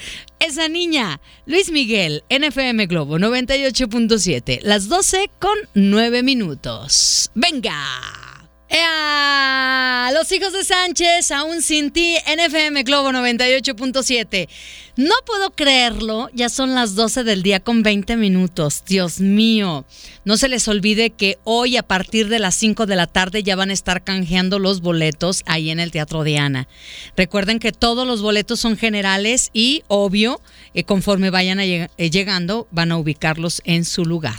[0.40, 7.30] Esa niña, Luis Miguel, NFM Globo 98.7, las 12 con 9 minutos.
[7.34, 8.37] ¡Venga!
[8.68, 10.10] ¡Ea!
[10.12, 14.48] Los hijos de Sánchez, aún sin ti, NFM Globo 98.7.
[14.96, 18.82] No puedo creerlo, ya son las 12 del día con 20 minutos.
[18.86, 19.86] Dios mío.
[20.24, 23.56] No se les olvide que hoy a partir de las 5 de la tarde ya
[23.56, 26.68] van a estar canjeando los boletos ahí en el Teatro Diana.
[27.16, 30.40] Recuerden que todos los boletos son generales y, obvio,
[30.74, 34.36] eh, conforme vayan eh, llegando, van a ubicarlos en su lugar.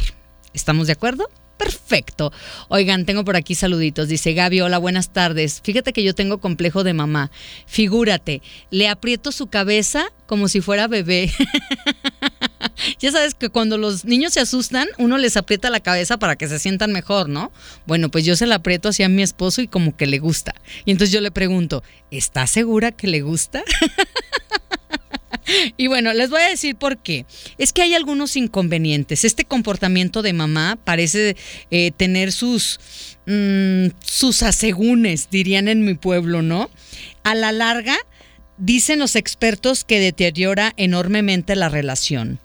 [0.53, 1.29] ¿Estamos de acuerdo?
[1.59, 2.31] Perfecto.
[2.69, 4.07] Oigan, tengo por aquí saluditos.
[4.07, 5.59] Dice Gaby, hola, buenas tardes.
[5.61, 7.31] Fíjate que yo tengo complejo de mamá.
[7.65, 8.41] Figúrate,
[8.71, 11.29] le aprieto su cabeza como si fuera bebé.
[12.99, 16.47] ya sabes que cuando los niños se asustan, uno les aprieta la cabeza para que
[16.47, 17.51] se sientan mejor, ¿no?
[17.85, 20.55] Bueno, pues yo se la aprieto así a mi esposo y como que le gusta.
[20.85, 23.63] Y entonces yo le pregunto, ¿está segura que le gusta?
[25.77, 27.25] Y bueno, les voy a decir por qué.
[27.57, 29.23] Es que hay algunos inconvenientes.
[29.25, 31.35] Este comportamiento de mamá parece
[31.71, 32.79] eh, tener sus,
[33.25, 36.69] mm, sus asegúnes, dirían en mi pueblo, ¿no?
[37.23, 37.97] A la larga,
[38.57, 42.39] dicen los expertos que deteriora enormemente la relación.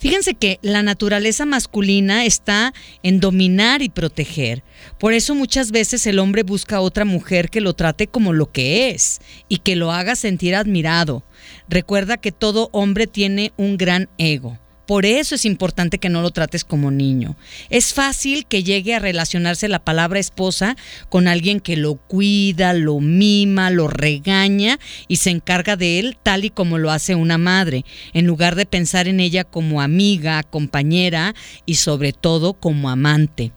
[0.00, 2.72] Fíjense que la naturaleza masculina está
[3.02, 4.64] en dominar y proteger.
[4.98, 8.50] Por eso muchas veces el hombre busca a otra mujer que lo trate como lo
[8.50, 11.22] que es y que lo haga sentir admirado.
[11.68, 14.58] Recuerda que todo hombre tiene un gran ego.
[14.90, 17.36] Por eso es importante que no lo trates como niño.
[17.68, 20.76] Es fácil que llegue a relacionarse la palabra esposa
[21.08, 26.44] con alguien que lo cuida, lo mima, lo regaña y se encarga de él tal
[26.44, 27.84] y como lo hace una madre,
[28.14, 31.36] en lugar de pensar en ella como amiga, compañera
[31.66, 33.52] y sobre todo como amante.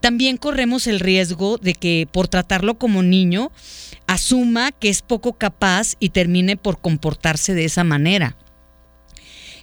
[0.00, 3.52] También corremos el riesgo de que por tratarlo como niño,
[4.06, 8.38] asuma que es poco capaz y termine por comportarse de esa manera.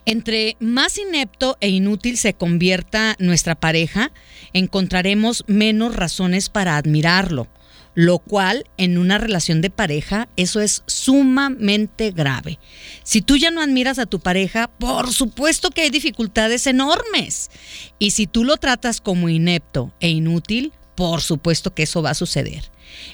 [0.06, 4.12] Entre más inepto e inútil se convierta nuestra pareja,
[4.52, 7.48] encontraremos menos razones para admirarlo,
[7.96, 12.60] lo cual en una relación de pareja eso es sumamente grave.
[13.04, 17.50] Si tú ya no admiras a tu pareja, por supuesto que hay dificultades enormes.
[17.98, 22.16] Y si tú lo tratas como inepto e inútil, por supuesto que eso va a
[22.16, 22.72] suceder.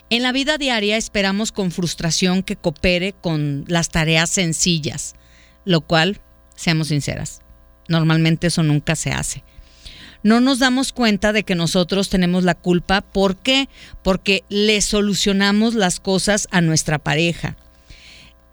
[0.09, 5.13] En la vida diaria esperamos con frustración que coopere con las tareas sencillas,
[5.65, 6.19] lo cual
[6.60, 7.41] seamos sinceras.
[7.88, 9.43] Normalmente eso nunca se hace.
[10.22, 13.01] No nos damos cuenta de que nosotros tenemos la culpa.
[13.01, 13.70] ¿Por qué?
[14.03, 17.55] Porque le solucionamos las cosas a nuestra pareja.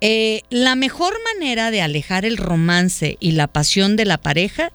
[0.01, 4.71] Eh, la mejor manera de alejar el romance y la pasión de la pareja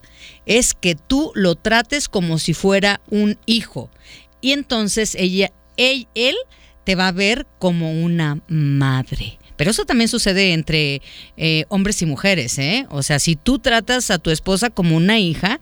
[0.46, 3.90] es que tú lo trates como si fuera un hijo.
[4.42, 6.36] Y entonces ella, él, él
[6.84, 9.40] te va a ver como una madre.
[9.62, 11.04] Pero eso también sucede entre
[11.38, 12.88] eh, hombres y mujeres, ¿eh?
[12.90, 15.62] O sea, si tú tratas a tu esposa como una hija,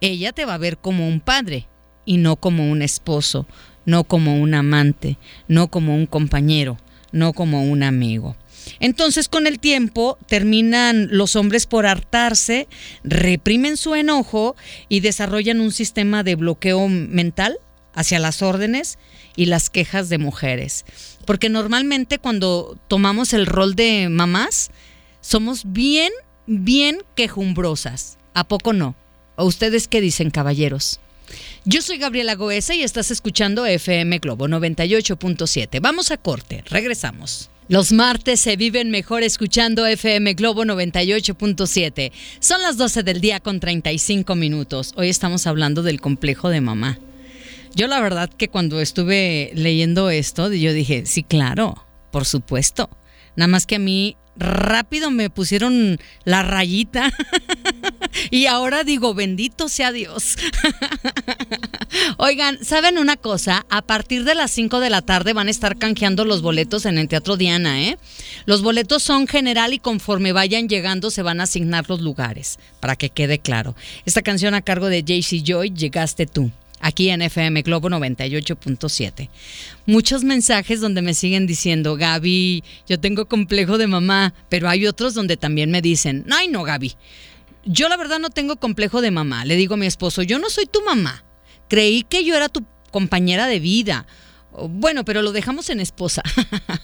[0.00, 1.68] ella te va a ver como un padre
[2.06, 3.46] y no como un esposo,
[3.84, 5.18] no como un amante,
[5.48, 6.78] no como un compañero,
[7.12, 8.38] no como un amigo.
[8.80, 12.68] Entonces con el tiempo terminan los hombres por hartarse,
[13.04, 14.56] reprimen su enojo
[14.88, 17.58] y desarrollan un sistema de bloqueo mental
[17.92, 18.98] hacia las órdenes
[19.36, 20.84] y las quejas de mujeres.
[21.24, 24.70] Porque normalmente cuando tomamos el rol de mamás,
[25.20, 26.12] somos bien,
[26.46, 28.18] bien quejumbrosas.
[28.34, 28.96] ¿A poco no?
[29.36, 31.00] ¿O ustedes qué dicen, caballeros?
[31.64, 35.80] Yo soy Gabriela Goesa y estás escuchando FM Globo 98.7.
[35.80, 37.50] Vamos a corte, regresamos.
[37.68, 42.12] Los martes se viven mejor escuchando FM Globo 98.7.
[42.38, 44.92] Son las 12 del día con 35 minutos.
[44.94, 47.00] Hoy estamos hablando del complejo de mamá.
[47.76, 52.88] Yo la verdad que cuando estuve leyendo esto, yo dije, sí, claro, por supuesto.
[53.36, 57.12] Nada más que a mí rápido me pusieron la rayita
[58.30, 60.38] y ahora digo, bendito sea Dios.
[62.16, 63.66] Oigan, ¿saben una cosa?
[63.68, 66.96] A partir de las 5 de la tarde van a estar canjeando los boletos en
[66.96, 67.98] el Teatro Diana, ¿eh?
[68.46, 72.96] Los boletos son general y conforme vayan llegando se van a asignar los lugares, para
[72.96, 73.76] que quede claro.
[74.06, 76.50] Esta canción a cargo de JC Joy, Llegaste tú
[76.80, 79.28] aquí en FM Globo 98.7.
[79.86, 85.14] Muchos mensajes donde me siguen diciendo, Gaby, yo tengo complejo de mamá, pero hay otros
[85.14, 86.94] donde también me dicen, ay no, Gaby,
[87.64, 89.44] yo la verdad no tengo complejo de mamá.
[89.44, 91.24] Le digo a mi esposo, yo no soy tu mamá.
[91.68, 94.06] Creí que yo era tu compañera de vida
[94.68, 96.22] bueno, pero lo dejamos en esposa.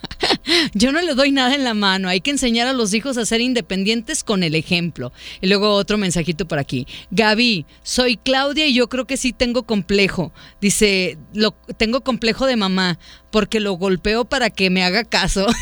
[0.74, 2.08] Yo no le doy nada en la mano.
[2.08, 5.12] Hay que enseñar a los hijos a ser independientes con el ejemplo.
[5.40, 6.86] Y luego otro mensajito por aquí.
[7.10, 10.32] Gaby, soy Claudia y yo creo que sí tengo complejo.
[10.60, 12.98] Dice, lo, tengo complejo de mamá
[13.30, 15.46] porque lo golpeo para que me haga caso.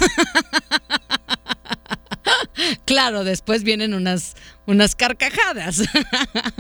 [2.85, 4.35] Claro, después vienen unas,
[4.67, 5.83] unas carcajadas.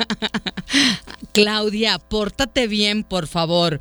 [1.32, 3.80] Claudia, pórtate bien, por favor.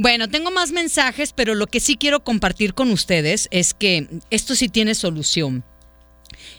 [0.00, 4.54] Bueno, tengo más mensajes, pero lo que sí quiero compartir con ustedes es que esto
[4.54, 5.64] sí tiene solución.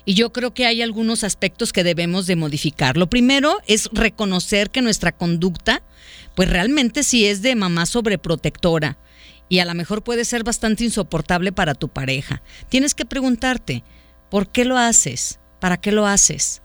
[0.03, 2.97] Y yo creo que hay algunos aspectos que debemos de modificar.
[2.97, 5.81] Lo primero es reconocer que nuestra conducta,
[6.35, 8.97] pues realmente sí es de mamá sobreprotectora
[9.47, 12.41] y a lo mejor puede ser bastante insoportable para tu pareja.
[12.67, 13.85] Tienes que preguntarte,
[14.29, 15.39] ¿por qué lo haces?
[15.61, 16.61] ¿Para qué lo haces?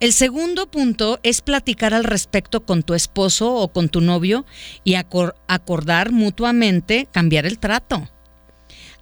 [0.00, 4.46] El segundo punto es platicar al respecto con tu esposo o con tu novio
[4.84, 8.08] y acordar mutuamente cambiar el trato.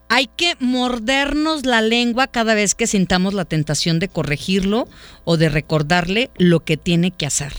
[0.09, 4.89] Hay que mordernos la lengua cada vez que sintamos la tentación de corregirlo
[5.25, 7.53] o de recordarle lo que tiene que hacer.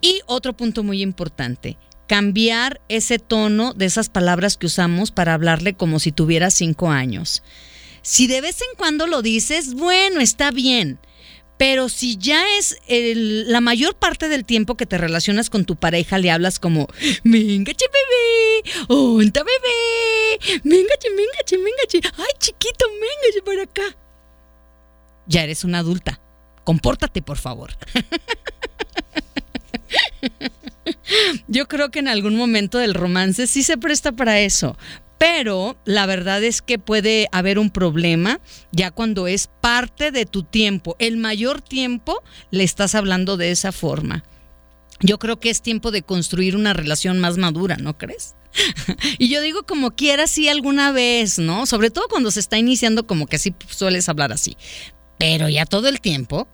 [0.00, 1.76] Y otro punto muy importante,
[2.06, 7.42] cambiar ese tono de esas palabras que usamos para hablarle como si tuviera cinco años.
[8.02, 11.00] Si de vez en cuando lo dices, bueno, está bien,
[11.58, 16.18] pero si ya es la mayor parte del tiempo que te relacionas con tu pareja,
[16.18, 16.86] le hablas como,
[17.24, 23.62] venga, che, bebé, onta, bebé, venga, che, venga, che, venga, che, ay, chiquito, venga, che,
[23.62, 23.96] acá.
[25.26, 26.20] Ya eres una adulta.
[26.64, 27.72] Compórtate, por favor.
[31.48, 34.76] Yo creo que en algún momento del romance sí se presta para eso,
[35.18, 38.40] pero la verdad es que puede haber un problema
[38.70, 40.96] ya cuando es parte de tu tiempo.
[41.00, 44.24] El mayor tiempo le estás hablando de esa forma.
[45.00, 48.34] Yo creo que es tiempo de construir una relación más madura, ¿no crees?
[49.18, 51.66] y yo digo como quieras sí alguna vez, ¿no?
[51.66, 54.56] Sobre todo cuando se está iniciando como que sí sueles hablar así.
[55.18, 56.48] Pero ya todo el tiempo,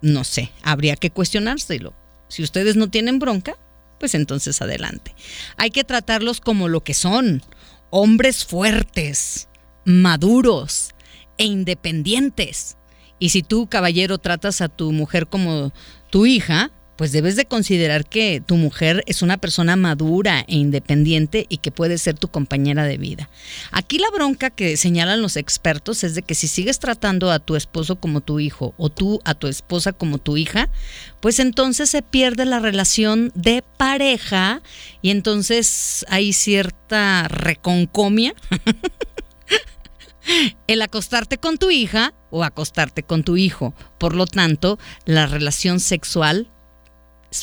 [0.00, 1.92] no sé, habría que cuestionárselo.
[2.28, 3.56] Si ustedes no tienen bronca,
[3.98, 5.14] pues entonces adelante.
[5.56, 7.42] Hay que tratarlos como lo que son,
[7.90, 9.48] hombres fuertes,
[9.84, 10.94] maduros
[11.36, 12.76] e independientes.
[13.18, 15.72] Y si tú, caballero, tratas a tu mujer como
[16.10, 21.46] tu hija, pues debes de considerar que tu mujer es una persona madura e independiente
[21.48, 23.30] y que puede ser tu compañera de vida.
[23.70, 27.54] Aquí la bronca que señalan los expertos es de que si sigues tratando a tu
[27.54, 30.70] esposo como tu hijo o tú a tu esposa como tu hija,
[31.20, 34.60] pues entonces se pierde la relación de pareja
[35.00, 38.34] y entonces hay cierta reconcomia.
[40.66, 43.72] el acostarte con tu hija o acostarte con tu hijo.
[43.98, 46.50] Por lo tanto, la relación sexual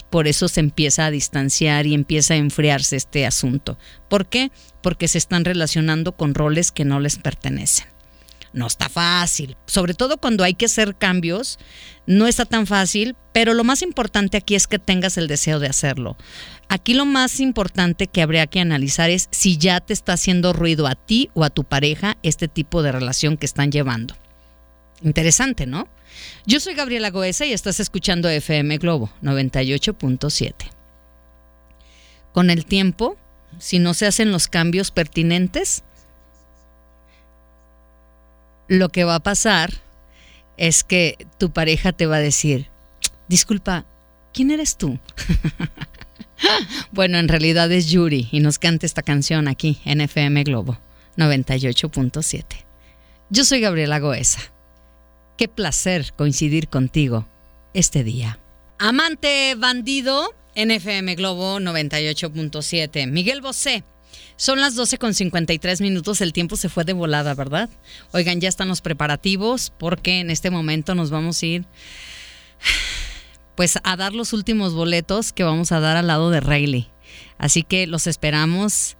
[0.09, 3.77] por eso se empieza a distanciar y empieza a enfriarse este asunto.
[4.09, 4.51] ¿Por qué?
[4.81, 7.87] Porque se están relacionando con roles que no les pertenecen.
[8.53, 11.59] No está fácil, sobre todo cuando hay que hacer cambios,
[12.07, 15.67] no está tan fácil, pero lo más importante aquí es que tengas el deseo de
[15.67, 16.15] hacerlo.
[16.69, 20.87] Aquí lo más importante que habría que analizar es si ya te está haciendo ruido
[20.87, 24.15] a ti o a tu pareja este tipo de relación que están llevando.
[25.01, 25.89] Interesante, ¿no?
[26.45, 30.53] Yo soy Gabriela Goesa y estás escuchando FM Globo 98.7.
[32.33, 33.17] Con el tiempo,
[33.59, 35.83] si no se hacen los cambios pertinentes,
[38.67, 39.73] lo que va a pasar
[40.57, 42.69] es que tu pareja te va a decir,
[43.27, 43.85] disculpa,
[44.33, 44.99] ¿quién eres tú?
[46.91, 50.77] bueno, en realidad es Yuri y nos canta esta canción aquí en FM Globo
[51.17, 52.43] 98.7.
[53.29, 54.54] Yo soy Gabriela Goesa.
[55.37, 57.27] Qué placer coincidir contigo
[57.73, 58.39] este día.
[58.79, 63.09] Amante bandido, NFM Globo 98.7.
[63.09, 63.83] Miguel Bosé.
[64.37, 67.69] Son las 12 con 53 minutos, el tiempo se fue de volada, ¿verdad?
[68.11, 71.65] Oigan, ya están los preparativos porque en este momento nos vamos a ir
[73.55, 76.89] pues a dar los últimos boletos que vamos a dar al lado de Rayleigh.
[77.37, 78.97] Así que los esperamos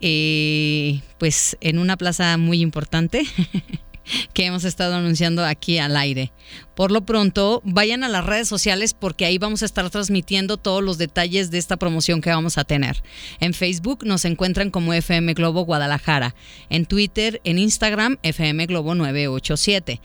[0.00, 3.24] eh, pues en una plaza muy importante.
[4.32, 6.32] que hemos estado anunciando aquí al aire.
[6.74, 10.82] Por lo pronto, vayan a las redes sociales porque ahí vamos a estar transmitiendo todos
[10.82, 13.02] los detalles de esta promoción que vamos a tener.
[13.40, 16.34] En Facebook nos encuentran como FM Globo Guadalajara,
[16.70, 20.00] en Twitter, en Instagram, FM Globo 987.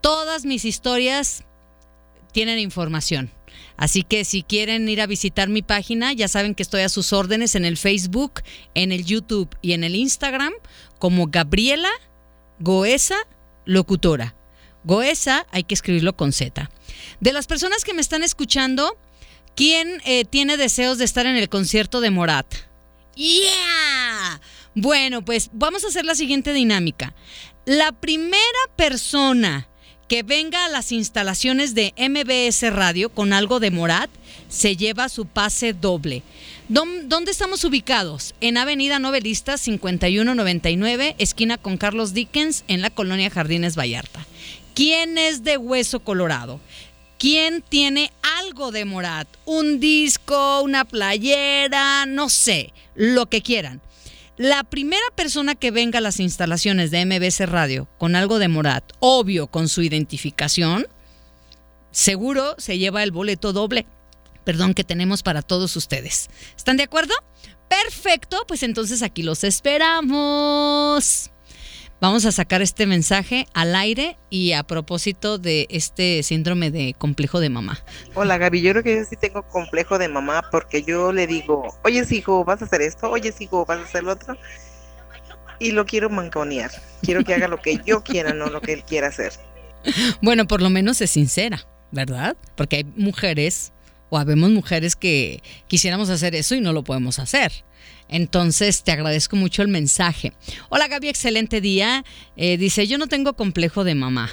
[0.00, 1.44] Todas mis historias
[2.32, 3.30] tienen información.
[3.76, 7.12] Así que si quieren ir a visitar mi página, ya saben que estoy a sus
[7.12, 8.42] órdenes en el Facebook,
[8.74, 10.52] en el YouTube y en el Instagram
[10.98, 11.90] como Gabriela
[12.60, 13.16] Goesa
[13.64, 14.34] locutora.
[14.84, 16.70] Goesa hay que escribirlo con Z.
[17.20, 18.98] De las personas que me están escuchando,
[19.56, 22.46] ¿quién eh, tiene deseos de estar en el concierto de Morat?
[23.16, 24.40] ¡Yeah!
[24.74, 27.14] Bueno, pues vamos a hacer la siguiente dinámica.
[27.64, 28.42] La primera
[28.76, 29.68] persona
[30.14, 34.08] que venga a las instalaciones de MBS Radio con algo de Morat
[34.48, 36.22] se lleva su pase doble.
[36.68, 38.32] ¿Dónde estamos ubicados?
[38.40, 44.24] En Avenida Novelista 5199, esquina con Carlos Dickens, en la colonia Jardines Vallarta.
[44.72, 46.60] ¿Quién es de Hueso Colorado?
[47.18, 49.26] ¿Quién tiene algo de Morat?
[49.46, 53.80] Un disco, una playera, no sé, lo que quieran.
[54.36, 58.84] La primera persona que venga a las instalaciones de MBC Radio con algo de Morat,
[58.98, 60.86] obvio con su identificación,
[61.92, 63.86] seguro se lleva el boleto doble
[64.44, 66.28] perdón, que tenemos para todos ustedes.
[66.56, 67.14] ¿Están de acuerdo?
[67.68, 71.30] Perfecto, pues entonces aquí los esperamos.
[72.00, 77.40] Vamos a sacar este mensaje al aire y a propósito de este síndrome de complejo
[77.40, 77.82] de mamá.
[78.14, 81.74] Hola Gaby, yo creo que yo sí tengo complejo de mamá porque yo le digo,
[81.82, 84.36] oye hijo, vas a hacer esto, oye hijo, vas a hacer lo otro.
[85.58, 86.70] Y lo quiero manconear.
[87.02, 89.32] Quiero que haga lo que yo quiera, no lo que él quiera hacer.
[90.20, 92.36] Bueno, por lo menos es sincera, ¿verdad?
[92.56, 93.72] Porque hay mujeres
[94.10, 97.52] o habemos mujeres que quisiéramos hacer eso y no lo podemos hacer.
[98.14, 100.32] Entonces, te agradezco mucho el mensaje.
[100.68, 102.04] Hola Gaby, excelente día.
[102.36, 104.30] Eh, dice, yo no tengo complejo de mamá.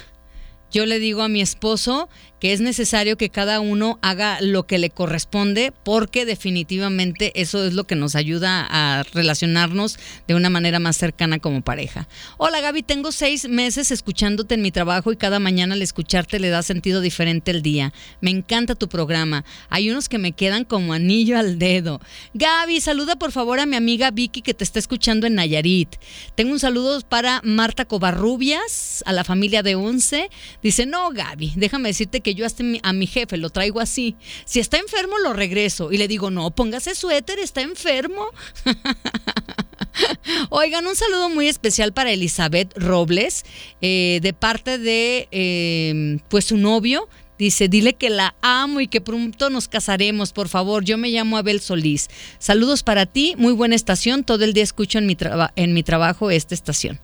[0.72, 2.08] Yo le digo a mi esposo
[2.40, 7.74] que es necesario que cada uno haga lo que le corresponde porque definitivamente eso es
[7.74, 9.96] lo que nos ayuda a relacionarnos
[10.26, 12.08] de una manera más cercana como pareja.
[12.38, 16.48] Hola Gaby, tengo seis meses escuchándote en mi trabajo y cada mañana al escucharte le
[16.48, 17.92] da sentido diferente el día.
[18.20, 19.44] Me encanta tu programa.
[19.68, 22.00] Hay unos que me quedan como anillo al dedo.
[22.34, 25.94] Gaby, saluda por favor a mi amiga Vicky que te está escuchando en Nayarit.
[26.34, 30.28] Tengo un saludo para Marta Covarrubias, a la familia de Once.
[30.62, 32.46] Dice, no Gaby, déjame decirte que yo
[32.82, 34.16] a mi jefe lo traigo así.
[34.44, 35.92] Si está enfermo, lo regreso.
[35.92, 38.26] Y le digo, no, póngase suéter, está enfermo.
[40.50, 43.44] Oigan, un saludo muy especial para Elizabeth Robles,
[43.80, 47.08] eh, de parte de eh, pues su novio.
[47.38, 50.84] Dice, dile que la amo y que pronto nos casaremos, por favor.
[50.84, 52.08] Yo me llamo Abel Solís.
[52.38, 54.22] Saludos para ti, muy buena estación.
[54.22, 55.16] Todo el día escucho en mi,
[55.56, 57.00] en mi trabajo esta estación.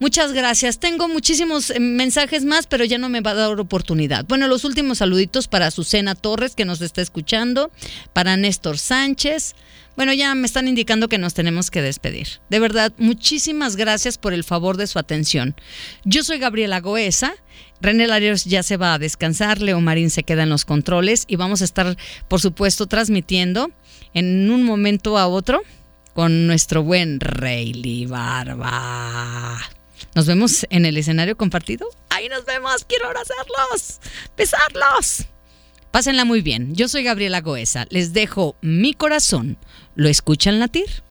[0.00, 0.78] Muchas gracias.
[0.78, 4.24] Tengo muchísimos eh, mensajes más, pero ya no me va a dar oportunidad.
[4.26, 7.72] Bueno, los últimos saluditos para Susana Torres, que nos está escuchando,
[8.12, 9.54] para Néstor Sánchez.
[9.96, 12.28] Bueno, ya me están indicando que nos tenemos que despedir.
[12.48, 15.56] De verdad, muchísimas gracias por el favor de su atención.
[16.04, 17.34] Yo soy Gabriela Goesa.
[17.80, 21.34] René Larios ya se va a descansar, Leo Marín se queda en los controles y
[21.34, 21.96] vamos a estar,
[22.28, 23.72] por supuesto, transmitiendo
[24.14, 25.62] en un momento a otro
[26.12, 29.58] con nuestro buen Rayleigh Barba.
[30.14, 31.88] Nos vemos en el escenario compartido.
[32.10, 32.84] Ahí nos vemos.
[32.84, 34.00] Quiero abrazarlos,
[34.36, 35.26] besarlos.
[35.90, 36.74] Pásenla muy bien.
[36.74, 37.86] Yo soy Gabriela Goesa.
[37.90, 39.58] Les dejo mi corazón.
[39.94, 41.02] ¿Lo escuchan latir?